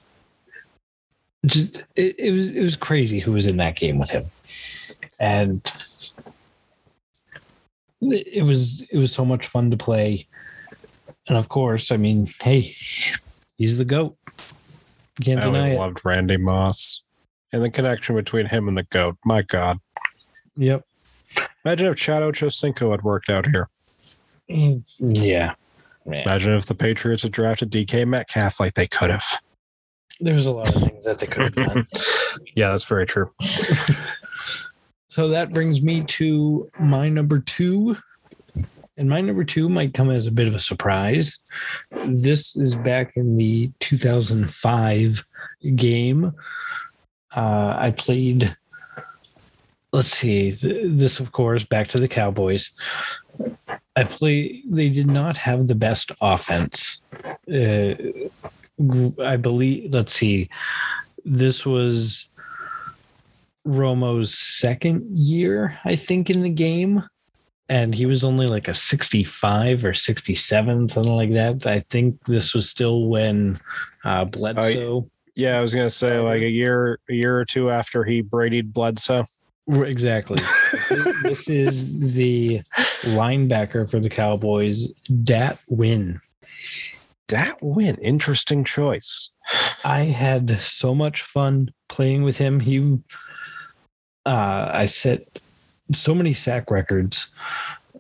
[1.45, 4.25] just, it, it was it was crazy who was in that game with him.
[5.19, 5.71] And
[8.01, 10.27] it was it was so much fun to play
[11.33, 12.77] and of course i mean hey
[13.57, 14.19] he's the goat
[15.23, 17.03] can't I always it loved Randy Moss
[17.55, 19.17] and the connection between him and the goat.
[19.25, 19.79] My God,
[20.59, 20.85] yep
[21.65, 23.71] imagine if Chad Ochocinco had worked out here.
[24.51, 25.55] Mm, yeah
[26.05, 29.25] man Imagine if the Patriots had drafted DK Metcalf like they could have.
[30.21, 31.87] there's a lot of things that they could have done
[32.55, 33.31] Yeah, that's very true.
[35.09, 37.97] so that brings me to my number two
[38.97, 41.39] and my number two might come as a bit of a surprise.
[42.07, 45.25] This is back in the 2005
[45.75, 46.33] game.
[47.35, 48.55] Uh, i played
[49.93, 52.71] let's see th- this of course back to the cowboys.
[53.97, 57.03] I play they did not have the best offense.
[57.51, 57.95] Uh,
[59.23, 60.49] i believe let's see
[61.25, 62.29] this was
[63.65, 67.03] romo's second year i think in the game
[67.73, 72.55] and he was only like a 65 or 67 something like that i think this
[72.55, 73.59] was still when
[74.05, 78.05] uh bledsoe Yeah, I was gonna say like a year, a year or two after
[78.05, 79.25] he Brady'd Bledsoe.
[79.69, 80.37] Exactly.
[81.23, 82.61] this is the
[83.17, 84.89] linebacker for the Cowboys,
[85.25, 86.21] Dat Nguyen.
[87.29, 89.31] Dat Nguyen, interesting choice.
[89.85, 92.61] I had so much fun playing with him.
[92.61, 92.99] He,
[94.27, 95.41] uh, I set
[95.95, 97.29] so many sack records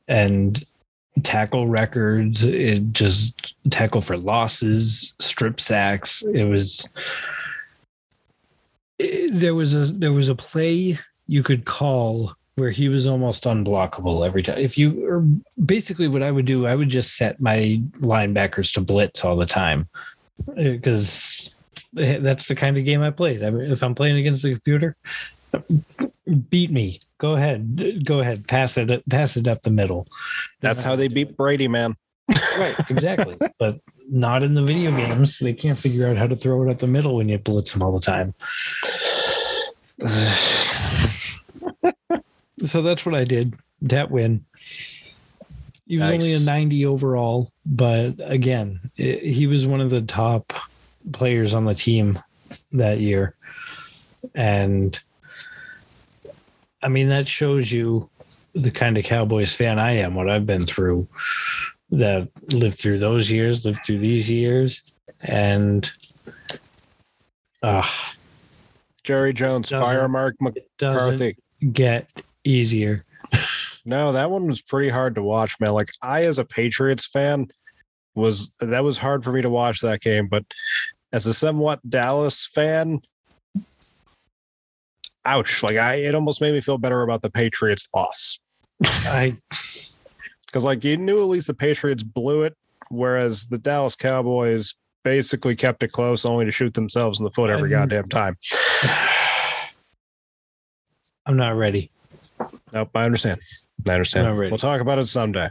[0.09, 0.65] and
[1.23, 2.45] tackle records.
[2.45, 6.23] It just tackle for losses, strip sacks.
[6.23, 6.89] It was.
[8.99, 13.45] it- there was a there was a play you could call where he was almost
[13.45, 14.59] unblockable every time.
[14.59, 15.27] If you or
[15.65, 19.47] basically what I would do, I would just set my linebackers to blitz all the
[19.47, 19.89] time
[20.59, 21.49] eh, because
[21.97, 23.43] eh, that's the kind of game I played.
[23.43, 24.97] I mean, if I'm playing against the computer,
[26.49, 28.05] beat me, Go ahead.
[28.05, 28.49] Go ahead.
[28.49, 29.09] Pass it.
[29.09, 30.09] Pass it up the middle.
[30.61, 31.95] That's how they beat Brady, man.
[32.59, 32.75] Right.
[32.91, 33.39] Exactly.
[33.61, 33.79] but
[34.11, 35.39] not in the video games.
[35.39, 37.83] They can't figure out how to throw it up the middle when you blitz them
[37.83, 38.35] all the time.
[42.65, 43.55] So that's what I did.
[43.83, 44.43] Dat Nguyen.
[45.89, 50.53] He was only a 90 overall, but again, i he was one of the top
[51.11, 52.21] players on the team
[52.71, 53.35] that year.
[54.37, 54.97] And
[56.83, 58.09] I mean, that shows you
[58.55, 61.09] the kind of Cowboys fan I am, what I've been through,
[61.91, 64.83] that lived through those years, lived through these years.
[65.21, 65.91] And
[67.63, 67.87] uh,
[69.03, 71.37] Jerry Jones, fire Mark McCarthy.
[71.73, 72.11] get
[72.45, 73.05] easier.
[73.85, 75.73] No, that one was pretty hard to watch, man.
[75.73, 77.49] Like I, as a Patriots fan,
[78.15, 80.29] was that was hard for me to watch that game.
[80.29, 80.45] But
[81.13, 83.01] as a somewhat Dallas fan,
[85.25, 85.63] ouch!
[85.63, 88.41] Like I, it almost made me feel better about the Patriots' loss
[88.85, 89.33] I
[90.47, 92.55] because, like, you knew at least the Patriots blew it,
[92.91, 97.49] whereas the Dallas Cowboys basically kept it close, only to shoot themselves in the foot
[97.51, 98.37] every I'm- goddamn time.
[101.25, 101.91] I'm not ready.
[102.73, 103.41] Nope, I understand.
[103.89, 104.37] I understand.
[104.37, 105.49] We'll talk about it someday.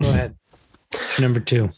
[0.00, 0.36] Go ahead.
[1.18, 1.70] Number two.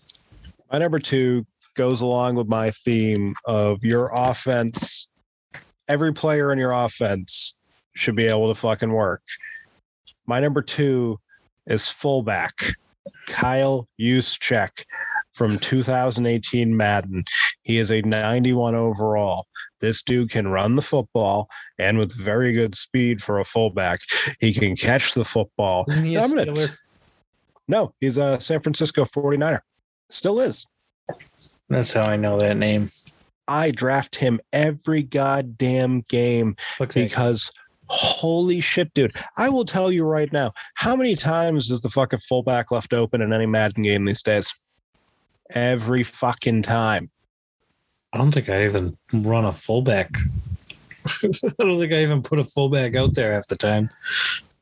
[0.72, 1.44] My number two
[1.74, 5.08] goes along with my theme of your offense.
[5.92, 7.54] Every player in your offense
[7.94, 9.20] should be able to fucking work.
[10.26, 11.20] My number two
[11.66, 12.54] is fullback
[13.26, 14.84] Kyle Juszczyk
[15.34, 17.24] from 2018 Madden.
[17.60, 19.46] He is a 91 overall.
[19.80, 23.98] This dude can run the football and with very good speed for a fullback.
[24.40, 25.84] He can catch the football.
[25.90, 26.56] Isn't he a Dominant.
[26.56, 26.78] Steeler?
[27.68, 29.60] No, he's a San Francisco 49er.
[30.08, 30.64] Still is.
[31.68, 32.88] That's how I know that name.
[33.48, 36.94] I draft him every goddamn game that.
[36.94, 37.50] because
[37.86, 39.14] holy shit, dude.
[39.36, 43.20] I will tell you right now, how many times is the fucking fullback left open
[43.20, 44.54] in any Madden game these days?
[45.50, 47.10] Every fucking time.
[48.12, 50.10] I don't think I even run a fullback.
[51.06, 53.90] I don't think I even put a fullback out there half the time.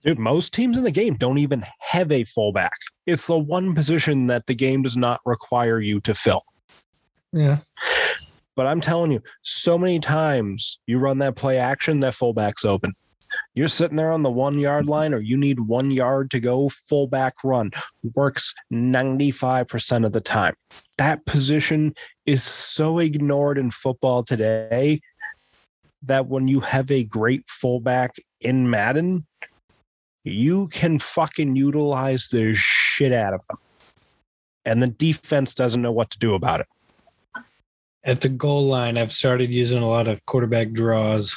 [0.04, 2.78] Dude, most teams in the game don't even have a fullback.
[3.06, 6.42] It's the one position that the game does not require you to fill.
[7.32, 7.58] Yeah.
[8.56, 12.92] But I'm telling you, so many times you run that play action, that fullback's open.
[13.54, 16.68] You're sitting there on the one yard line, or you need one yard to go,
[16.68, 17.70] fullback run
[18.14, 20.54] works 95% of the time.
[20.98, 21.94] That position
[22.26, 25.00] is so ignored in football today
[26.02, 29.26] that when you have a great fullback in Madden,
[30.24, 33.58] you can fucking utilize the shit out of them.
[34.64, 36.66] And the defense doesn't know what to do about it.
[38.04, 41.36] At the goal line, I've started using a lot of quarterback draws.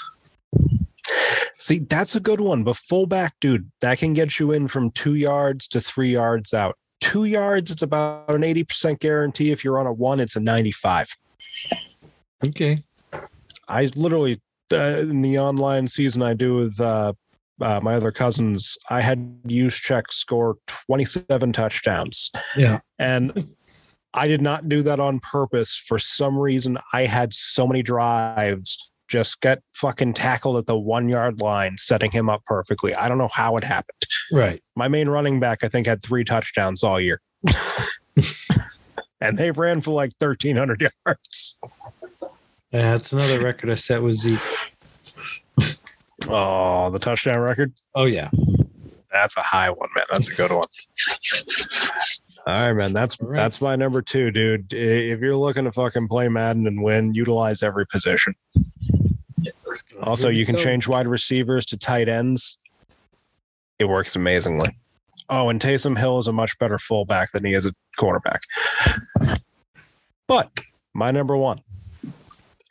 [1.58, 2.64] See, that's a good one.
[2.64, 6.78] But fullback, dude, that can get you in from two yards to three yards out.
[7.02, 9.52] Two yards, it's about an 80% guarantee.
[9.52, 11.10] If you're on a one, it's a 95.
[12.46, 12.84] Okay.
[13.68, 14.42] I literally,
[14.72, 17.14] uh, in the online season I do with uh,
[17.62, 22.32] uh, my other cousins, I had Juszczyk score 27 touchdowns.
[22.58, 22.80] Yeah.
[23.00, 23.56] And
[24.14, 25.78] I did not do that on purpose.
[25.78, 31.10] For some reason, I had so many drives just get fucking tackled at the one
[31.10, 32.96] yard line, setting him up perfectly.
[32.96, 34.02] I don't know how it happened.
[34.32, 34.64] Right.
[34.76, 37.22] My main running back, I think, had three touchdowns all year.
[39.22, 41.58] and they ran for like 1,300 yards.
[42.72, 44.40] Yeah, That's another record I set with Zeke.
[46.28, 47.74] Oh, the touchdown record?
[47.94, 48.30] Oh, yeah.
[49.12, 50.06] That's a high one, man.
[50.10, 50.68] That's a good one.
[52.46, 52.94] All right, man.
[52.94, 53.38] That's All right.
[53.38, 54.74] that's my number two, dude.
[54.74, 58.36] If you're looking to fucking play Madden and win, utilize every position.
[60.02, 62.58] Also, you can change wide receivers to tight ends.
[63.80, 64.70] It works amazingly.
[65.30, 68.42] Oh, and Taysom Hill is a much better fullback than he is a quarterback.
[70.28, 70.52] But
[70.94, 71.60] my number one,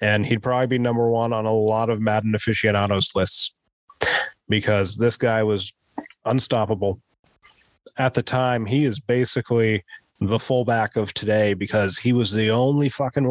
[0.01, 3.55] and he'd probably be number one on a lot of Madden aficionados lists
[4.49, 5.73] because this guy was
[6.25, 7.01] unstoppable.
[7.99, 9.85] At the time, he is basically
[10.20, 13.24] the fullback of today because he was the only fucking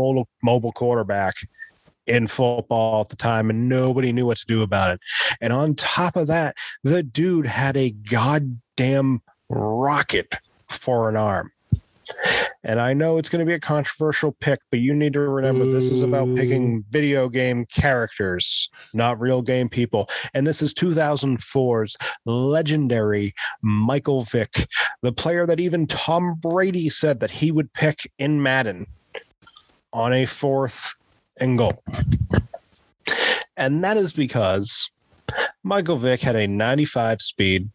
[0.44, 1.36] mobile- quarterback
[2.08, 5.00] in football at the time and nobody knew what to do about it.
[5.40, 10.36] And on top of that, the dude had a goddamn rocket
[10.68, 11.52] for an arm.
[12.64, 15.66] And I know it's going to be a controversial pick, but you need to remember
[15.66, 20.08] this is about picking video game characters, not real game people.
[20.34, 23.34] And this is 2004's legendary
[23.64, 24.68] Michael Vick,
[25.02, 28.86] the player that even Tom Brady said that he would pick in Madden
[29.92, 30.96] on a fourth
[31.40, 31.84] and goal.
[33.58, 34.90] And that is because
[35.64, 37.70] Michael Vick had a 95 speed,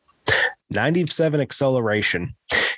[0.71, 2.35] 97 acceleration.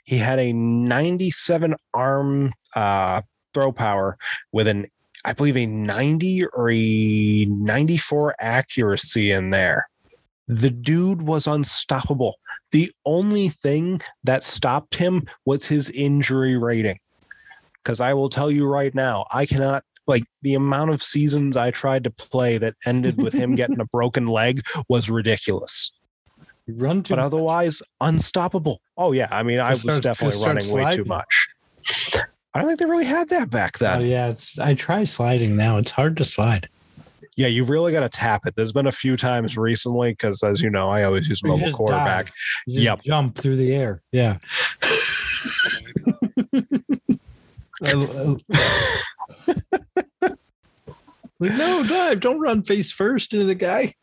[0.09, 3.21] He had a 97 arm uh,
[3.53, 4.17] throw power
[4.53, 4.87] with an,
[5.27, 9.87] I believe, a 90 or a 94 accuracy in there.
[10.47, 12.37] The dude was unstoppable.
[12.71, 17.01] The only thing that stopped him was his injury rating.
[17.75, 21.71] Because I will tell you right now, I cannot like the amount of seasons I
[21.71, 25.93] tried to play that ended with him getting a broken leg was ridiculous.
[26.67, 28.81] Run But otherwise, unstoppable.
[28.99, 31.49] Oh yeah, I mean, I was start- definitely running way too much.
[32.55, 34.05] I don't think they really had that back Oh then.
[34.07, 35.79] yeah, it's, I try sliding now.
[35.79, 36.69] It's hard to slide.
[37.37, 38.57] Yeah, you really got to tap it.
[38.57, 42.27] There's been a few times recently because, as you know, I always use mobile quarterback.
[42.27, 42.35] dive.
[42.67, 43.03] You just Yep.
[43.05, 44.03] jump through the air.
[44.11, 44.39] Yeah.
[51.41, 52.19] Like no dive!
[52.21, 53.95] Don't run face first into the guy.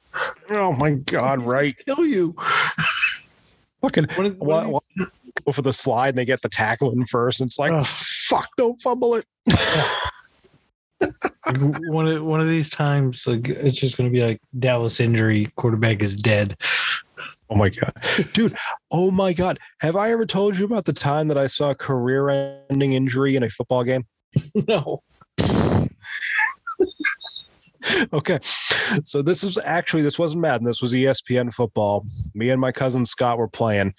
[0.50, 1.42] Oh my god!
[1.42, 1.76] Right?
[1.86, 2.34] Kill you.
[3.82, 4.84] Fucking One of- one what, what,
[5.54, 7.42] for the slide and they get the tackle in first.
[7.42, 9.26] And it's like, fuck, don't fumble it.
[11.46, 11.58] Like,
[11.90, 16.02] one of one of these times, like it's just gonna be like Dallas injury, quarterback
[16.02, 16.58] is dead.
[17.50, 17.94] Oh my god,
[18.34, 18.56] dude!
[18.92, 21.76] Oh my god, have I ever told you about the time that I saw a
[21.76, 24.06] career-ending injury in a football game?
[24.68, 25.04] no.
[28.12, 28.40] Okay,
[29.04, 30.66] so this is actually this wasn't Madden.
[30.66, 32.04] This was ESPN football.
[32.34, 33.94] Me and my cousin Scott were playing.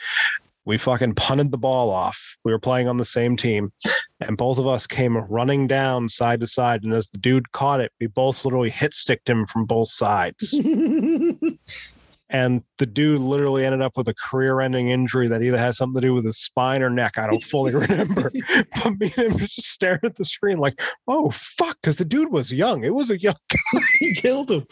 [0.67, 2.37] We fucking punted the ball off.
[2.45, 3.73] We were playing on the same team,
[4.21, 6.83] and both of us came running down side to side.
[6.83, 10.59] And as the dude caught it, we both literally hit sticked him from both sides.
[12.29, 16.09] and the dude literally ended up with a career-ending injury that either has something to
[16.09, 17.17] do with his spine or neck.
[17.17, 18.33] I don't fully remember,
[18.75, 22.33] but me and him just staring at the screen like, "Oh fuck!" Because the dude
[22.33, 22.83] was young.
[22.83, 23.37] It was a young.
[23.49, 23.81] Guy.
[24.01, 24.67] he killed him.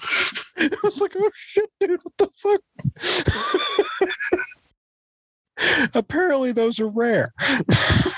[0.58, 2.00] I was like, "Oh shit, dude!
[2.02, 2.60] What the fuck?"
[5.94, 7.32] Apparently, those are rare.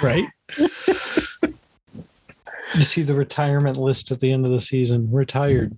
[0.03, 0.27] Right.
[0.59, 0.69] you
[2.83, 5.11] see the retirement list at the end of the season.
[5.11, 5.77] Retired.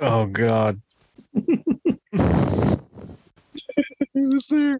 [0.00, 0.80] Oh god.
[1.34, 1.62] he
[4.14, 4.78] was there.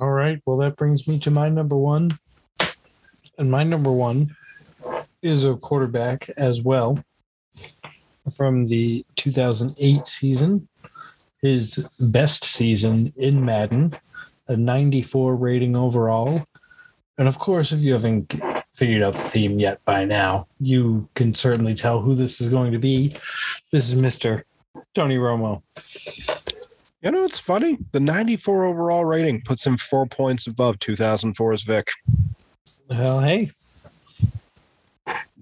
[0.00, 0.40] All right.
[0.46, 2.18] Well, that brings me to my number one.
[3.36, 4.28] And my number one
[5.22, 7.02] is a quarterback as well
[8.36, 10.68] from the 2008 season.
[11.42, 11.76] His
[12.12, 13.94] best season in Madden,
[14.48, 16.44] a 94 rating overall.
[17.16, 18.34] And of course, if you haven't
[18.72, 22.72] figured out the theme yet by now, you can certainly tell who this is going
[22.72, 23.14] to be.
[23.70, 24.42] This is Mr.
[24.94, 25.62] Tony Romo.
[27.02, 27.78] You know, it's funny.
[27.92, 31.88] The 94 overall rating puts him four points above 2004's Vick.
[32.88, 33.52] Well, hey.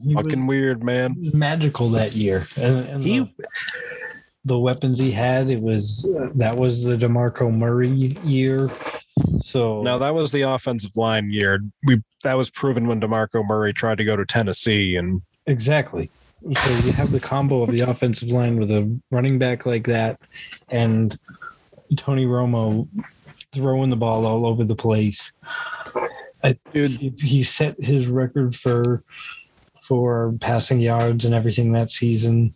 [0.03, 1.15] He Fucking weird, man.
[1.35, 2.47] magical that year.
[2.61, 3.47] And, and He- the,
[4.47, 8.71] the weapons he had, it was that was the DeMarco Murray year.
[9.41, 11.61] So Now that was the offensive line year.
[11.87, 16.11] We that was proven when DeMarco Murray tried to go to Tennessee, and exactly.
[16.55, 20.21] So you have the combo of the offensive line with a running back like that,
[20.69, 21.19] and
[21.97, 22.89] Tony Romo
[23.53, 25.33] throwing the ball all over the place.
[26.45, 29.03] I, dude, he, he set his record for
[29.83, 32.55] for passing yards and everything that season.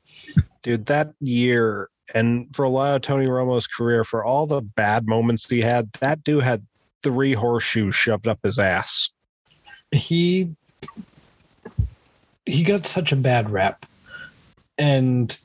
[0.62, 5.06] Dude, that year, and for a lot of Tony Romo's career, for all the bad
[5.06, 6.66] moments he had, that dude had
[7.02, 9.10] three horseshoes shoved up his ass.
[9.92, 10.54] he
[12.46, 13.86] he got such a bad rap
[14.78, 15.38] and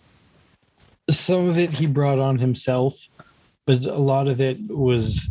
[1.09, 3.09] some of it he brought on himself
[3.65, 5.29] but a lot of it was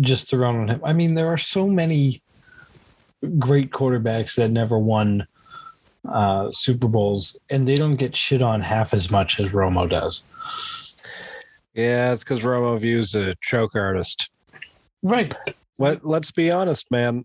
[0.00, 2.22] just thrown on him i mean there are so many
[3.38, 5.26] great quarterbacks that never won
[6.08, 10.22] uh, super bowls and they don't get shit on half as much as romo does
[11.74, 14.30] Yeah, it's because Romo views a choke artist.
[15.02, 15.34] right
[15.78, 17.24] Let Let's be honest, man.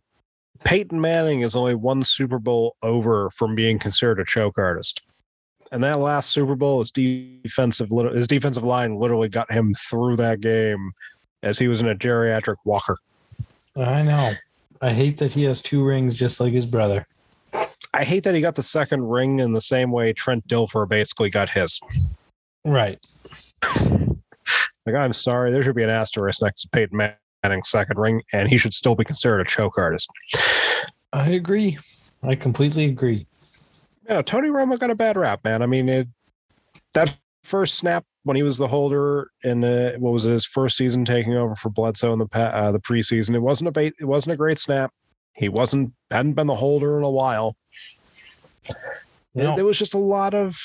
[0.65, 5.05] Peyton Manning is only one Super Bowl over from being considered a choke artist.
[5.71, 10.41] And that last Super Bowl, his defensive his defensive line literally got him through that
[10.41, 10.91] game
[11.43, 12.97] as he was in a geriatric walker.
[13.77, 14.33] i know
[14.81, 17.07] i hate that he has two rings just like his brother
[17.93, 21.29] I hate that he got the second ring in the same way Trent Dilfer basically
[21.29, 21.79] got his.
[22.65, 22.99] right
[24.85, 27.13] Like, I'm sorry, there should be an asterisk next to Peyton
[27.43, 30.09] Manning's second ring, and he should still be considered a choke artist.
[31.13, 31.77] i agree
[32.23, 33.25] i completely agree
[34.07, 35.61] You know, Tony Romo got a bad rap, man.
[35.61, 36.07] I mean, it,
[36.93, 40.77] that first snap when he was the holder in uh, what was it, his first
[40.77, 44.05] season taking over for Bledsoe in the uh, the preseason, it wasn't a bait, it
[44.05, 44.91] wasn't a great snap.
[45.35, 47.55] He wasn't hadn't been the holder in a while.
[49.35, 49.55] No.
[49.55, 50.57] There was just a lot of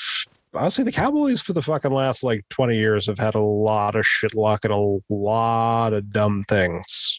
[0.55, 3.95] I honestly, the Cowboys for the fucking last like 20 years have had a lot
[3.95, 7.17] of shit luck and a lot of dumb things.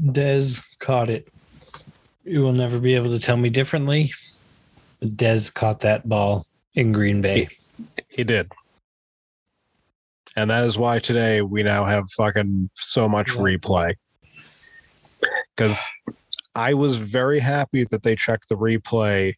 [0.00, 1.28] Dez caught it.
[2.24, 4.12] You will never be able to tell me differently.
[5.02, 7.48] Dez caught that ball in Green Bay.
[8.08, 8.50] He did.
[10.36, 13.42] And that is why today we now have fucking so much Yeah.
[13.42, 13.94] replay.
[15.54, 15.88] Because
[16.54, 19.34] I was very happy that they checked the replay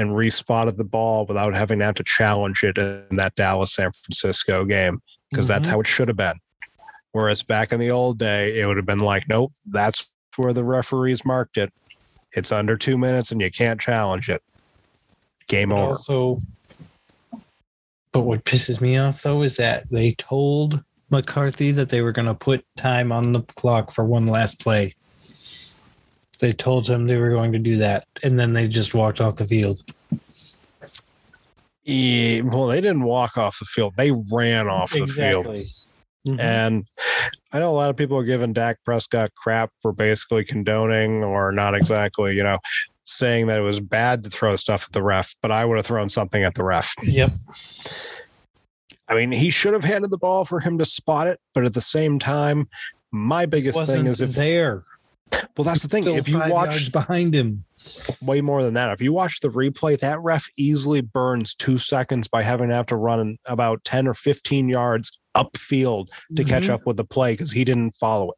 [0.00, 3.92] and respotted the ball without having to have to challenge it in that Dallas San
[3.92, 5.00] Francisco game.
[5.30, 5.72] Because that's Mhm.
[5.72, 6.40] how it should have been.
[7.12, 10.64] Whereas back in the old day, it would have been like, nope, that's where the
[10.64, 11.72] referees marked it.
[12.32, 14.42] It's under two minutes and you can't challenge it.
[15.48, 15.90] Game But over.
[15.90, 16.38] also,
[18.12, 22.26] but what pisses me off though is that they told McCarthy that they were going
[22.26, 24.94] to put time on the clock for one last play.
[26.40, 29.36] They told him they were going to do that, and then they just walked off
[29.36, 29.82] the field.
[31.84, 33.94] Yeah, well, they didn't walk off the field.
[33.96, 35.46] They ran off the field.
[36.26, 36.38] Mhm.
[36.38, 36.84] And
[37.52, 41.52] I know a lot of people are giving Dak Prescott crap for basically condoning or
[41.52, 42.58] not exactly, you know,
[43.04, 45.86] saying that it was bad to throw stuff at the ref, but I would have
[45.86, 46.94] thrown something at the ref.
[47.02, 47.30] Yep.
[49.08, 51.74] I mean, he should have handed the ball for him to spot it, but at
[51.74, 52.68] the same time,
[53.10, 54.84] my biggest Wasn't thing is if there.
[55.56, 56.02] Well, that's the thing.
[56.02, 57.64] Still if you watch behind him,
[58.20, 58.92] way more than that.
[58.92, 62.86] If you watch the replay, that ref easily burns two seconds by having to have
[62.86, 66.70] to run about 10 or 15 yards upfield to catch Mhm.
[66.70, 68.36] up with the play because he didn't follow it.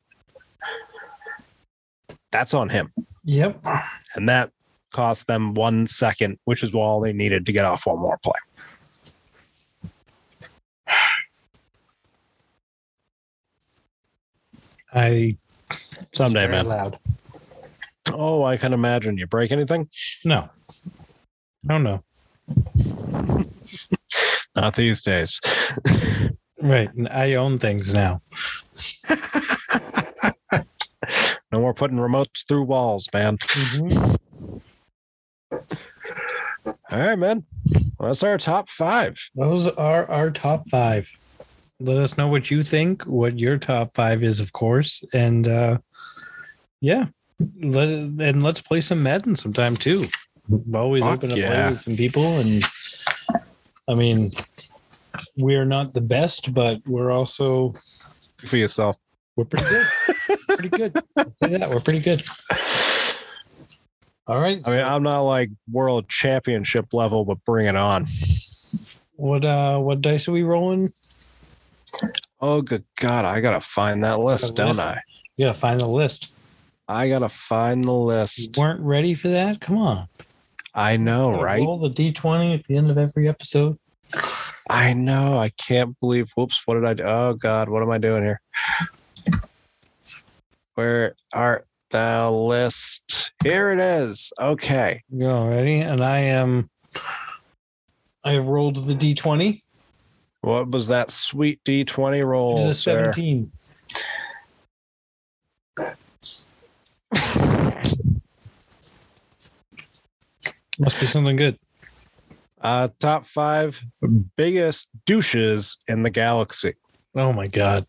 [2.30, 2.90] That's on him.
[3.24, 3.64] Yep.
[4.14, 4.50] And that
[4.90, 8.38] cost them one second, which is all they needed to get off one more play.
[14.94, 15.36] I
[16.12, 16.66] Someday, swear man.
[16.66, 16.98] Loud.
[18.12, 19.16] Oh, I can imagine.
[19.18, 19.88] You break anything?
[20.24, 20.48] No.
[21.70, 22.02] Oh no.
[24.56, 25.40] Not these days.
[26.62, 26.90] Right.
[27.10, 28.20] I own things now.
[31.50, 33.38] no more putting remotes through walls, man.
[33.38, 34.16] Mm-hmm.
[36.66, 37.44] All right, man.
[37.98, 39.18] Well, that's our top five.
[39.34, 41.10] Those are our top five.
[41.84, 45.02] Let us know what you think, what your top five is, of course.
[45.12, 45.78] And uh
[46.80, 47.06] yeah.
[47.60, 50.04] Let and let's play some Madden sometime too.
[50.48, 52.64] We're always Fuck open to play with some people and
[53.88, 54.30] I mean
[55.36, 57.74] we're not the best, but we're also
[58.38, 58.98] For yourself.
[59.36, 59.86] we're pretty good.
[60.46, 60.92] pretty good.
[61.40, 61.70] That.
[61.70, 62.22] We're pretty good.
[64.28, 64.62] All right.
[64.64, 68.06] I mean, I'm not like world championship level, but bring it on.
[69.16, 70.92] What uh what dice are we rolling?
[72.42, 73.24] Oh, good God.
[73.24, 74.80] I got to find that list, Got don't list?
[74.80, 75.00] I?
[75.36, 76.32] You gotta find the list.
[76.88, 78.56] I got to find the list.
[78.56, 79.60] You weren't ready for that?
[79.60, 80.08] Come on.
[80.74, 81.62] I know, right?
[81.62, 83.78] Roll the D20 at the end of every episode.
[84.68, 85.38] I know.
[85.38, 86.30] I can't believe.
[86.36, 86.62] Whoops.
[86.66, 87.04] What did I do?
[87.04, 87.68] Oh, God.
[87.68, 88.40] What am I doing here?
[90.74, 93.32] Where art thou list?
[93.42, 94.32] Here it is.
[94.40, 95.02] Okay.
[95.16, 95.80] Go ready?
[95.80, 96.70] And I am
[98.24, 99.61] I have rolled the D20.
[100.42, 102.58] What was that sweet D20 It roll?
[102.58, 103.12] is a sir?
[103.12, 103.50] 17.
[110.78, 111.58] Must be something good.
[112.60, 113.82] Uh, top five
[114.36, 116.74] biggest douches in the galaxy.
[117.14, 117.86] Oh my god.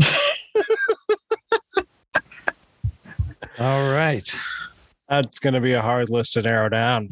[3.58, 4.28] All right.
[5.08, 7.08] That's going to be a hard list to narrow down.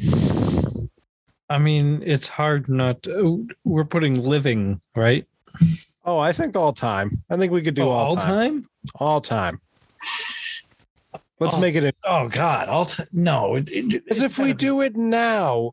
[1.53, 5.27] I mean, it's hard not to, oh, we're putting living, right?
[6.05, 7.11] Oh, I think all time.
[7.29, 8.69] I think we could do Oh, all, time.
[8.97, 9.61] All time.
[11.41, 11.95] Let's All- make it.
[12.05, 13.07] Oh god, all time.
[13.13, 15.73] No, Because if we do it now,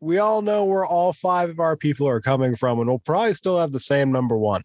[0.00, 3.34] we all know where all five of our people are coming from, and we'll probably
[3.34, 4.62] still have the same number one.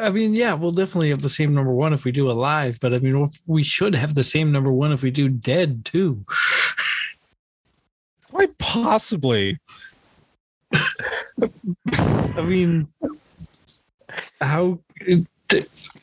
[0.00, 2.94] I mean, yeah, we'll definitely have the same number one if we do alive, but
[2.94, 6.24] I mean, we should have the same number one if we do dead too.
[8.32, 9.58] Why possibly?
[10.72, 12.88] I mean,
[14.40, 14.80] how?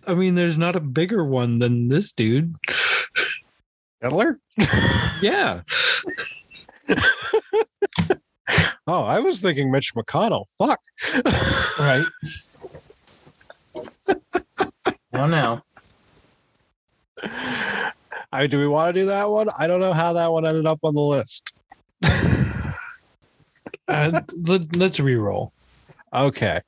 [0.07, 2.55] I mean, there's not a bigger one than this dude.
[4.01, 4.39] Hitler?
[5.21, 5.61] Yeah.
[8.91, 10.45] Oh, I was thinking Mitch McConnell.
[10.57, 10.79] Fuck.
[11.79, 12.07] Right.
[15.13, 15.63] now, now.
[18.33, 19.47] I, do we want to do that one?
[19.59, 21.53] I don't know how that one ended up on the list.
[23.87, 25.51] Uh, let, let's re-roll.
[26.13, 26.61] Okay.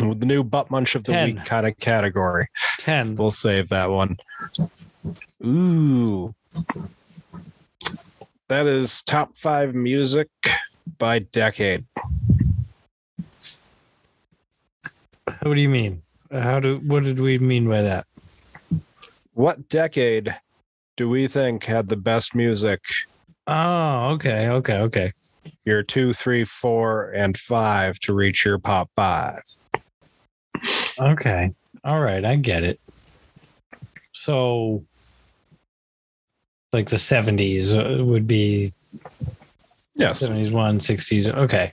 [0.00, 1.34] With the new butt munch of the Ten.
[1.34, 2.46] week kind of category.
[2.78, 3.16] 10.
[3.16, 4.16] We'll save that one.
[5.44, 6.34] Ooh.
[8.48, 10.28] That is top five music
[10.98, 11.84] by decade.
[15.42, 16.02] What do you mean?
[16.30, 18.06] How do what did we mean by that?
[19.34, 20.36] What decade
[20.96, 22.80] do we think had the best music?
[23.46, 25.12] Oh, okay, okay, okay.
[25.64, 29.40] Your two, three, four, and five to reach your pop five.
[30.98, 31.52] Okay.
[31.84, 32.80] All right, I get it.
[34.12, 34.84] So
[36.72, 38.72] like the 70s uh, would be
[39.96, 40.26] Yes.
[40.26, 41.26] 70s one, 60s.
[41.26, 41.72] Okay.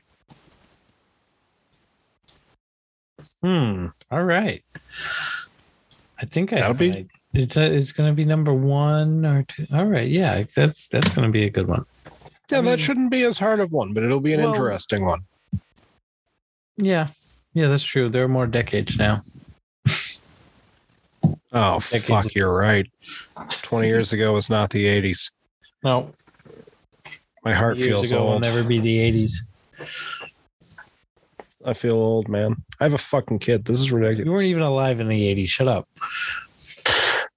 [3.41, 3.87] Hmm.
[4.11, 4.63] All right.
[6.19, 7.05] I think I That'll be- idea.
[7.33, 9.65] It's a, it's going to be number one or two.
[9.73, 10.07] All right.
[10.07, 11.85] Yeah, that's that's going to be a good one.
[12.51, 14.51] Yeah, I mean- that shouldn't be as hard of one, but it'll be an Well-
[14.51, 15.21] interesting one.
[16.77, 17.07] Yeah.
[17.53, 18.09] Yeah, that's true.
[18.09, 19.21] There are more decades now.
[21.53, 22.89] Oh, Decades fuck, of- you're right.
[23.61, 25.31] 20 years ago was not the 80s.
[25.83, 26.13] No,
[27.43, 29.33] My heart years feels ago will never be the 80s.
[31.65, 32.55] I feel old, man.
[32.79, 33.65] I have a fucking kid.
[33.65, 34.25] This is ridiculous.
[34.25, 35.49] You weren't even alive in the 80s.
[35.49, 35.89] Shut up.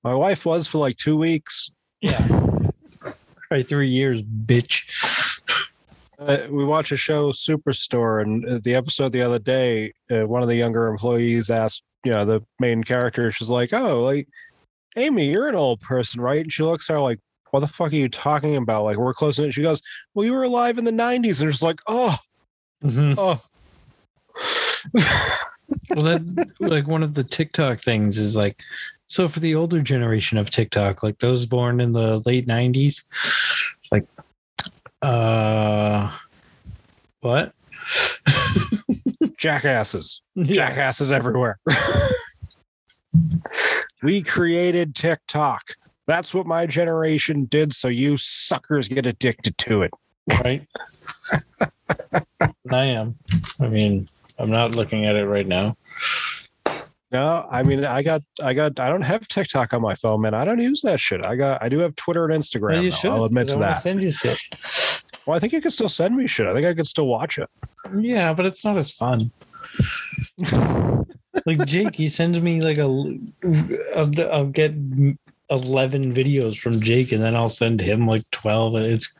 [0.05, 1.70] My wife was for like two weeks.
[2.00, 2.18] Yeah.
[3.48, 5.40] Probably three years, bitch.
[6.18, 10.42] Uh, we watch a show, Superstore, and uh, the episode the other day, uh, one
[10.42, 14.28] of the younger employees asked, you know, the main character, she's like, "Oh, like,
[14.96, 17.18] Amy, you're an old person, right?" And she looks at her like,
[17.50, 18.84] "What the fuck are you talking about?
[18.84, 19.82] Like, we're close." And she goes,
[20.14, 22.16] "Well, you were alive in the '90s," and it's like, "Oh,
[22.82, 23.14] Mhm.
[23.18, 23.42] oh."
[25.96, 28.61] Well, that like one of the TikTok things is like,
[29.14, 33.04] so for the older generation of TikTok, like those born in the late '90s,
[33.92, 34.04] like,
[35.02, 36.10] uh,
[37.20, 37.52] what?
[39.38, 40.52] Jackasses, Yeah.
[40.52, 41.60] jackasses everywhere.
[44.02, 45.62] we created TikTok.
[46.08, 47.72] That's what my generation did.
[47.72, 49.92] So you suckers get addicted to it.
[50.44, 50.66] right?
[52.72, 53.16] I am.
[53.60, 54.08] I mean,
[54.40, 55.76] I'm not looking at it right now.
[57.14, 60.34] No, I mean, I got, I got, I don't have TikTok on my phone, man.
[60.34, 61.24] I don't use that shit.
[61.24, 62.82] I got, I do have Twitter and Instagram.
[62.82, 63.10] Well, should.
[63.12, 63.74] I'll admit to that.
[63.74, 64.36] Send you shit.
[65.24, 66.48] Well, I think you can still send me shit.
[66.48, 67.48] I think I could still watch it.
[67.96, 69.30] Yeah, but it's not as fun.
[71.46, 72.82] like Jake, he sends me like a.
[73.94, 74.74] I'll, I'll get
[75.50, 78.74] eleven videos from Jake, and then I'll send him like twelve.
[78.74, 79.14] and It's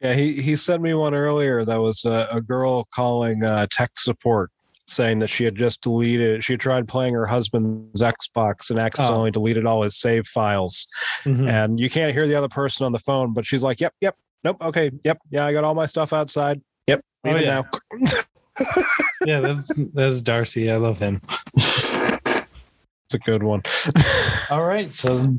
[0.00, 3.90] Yeah, he he sent me one earlier that was a, a girl calling uh, tech
[3.96, 4.50] support
[4.90, 6.42] saying that she had just deleted.
[6.42, 10.86] She had tried playing her husband's Xbox and accidentally deleted all his save files.
[11.24, 11.48] Mhm.
[11.48, 14.16] And you can't hear the other person on the phone, but she's like, "Yep, yep,
[14.44, 16.60] nope, okay, yep, yeah, I got all my stuff outside.
[16.88, 17.62] Yep, leave Oh, it yeah.
[17.62, 18.64] now."
[19.24, 20.70] yeah, that's, that's Darcy.
[20.70, 21.20] I love him.
[21.56, 23.60] It's a good one.
[24.50, 25.34] All right, so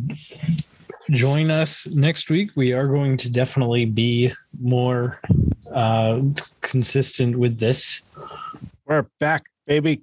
[1.09, 2.51] join us next week.
[2.55, 5.19] We are going to definitely be more
[5.73, 6.21] uh,
[6.61, 8.01] consistent with this.
[8.85, 10.01] We're back, baby.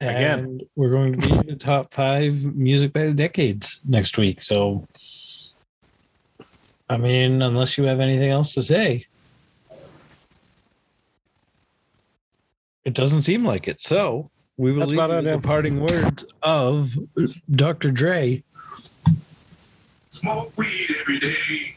[0.00, 0.38] Again.
[0.38, 4.42] And we're going to be in the top five music by the decades next week.
[4.42, 4.86] So,
[6.88, 9.06] I mean, unless you have anything else to say,
[12.84, 13.80] it doesn't seem like it.
[13.80, 15.36] So, we will That's leave about you it, with yeah.
[15.36, 16.96] the parting words of
[17.50, 17.90] Dr.
[17.90, 18.42] Dre.
[20.10, 21.76] Smoke weed every day.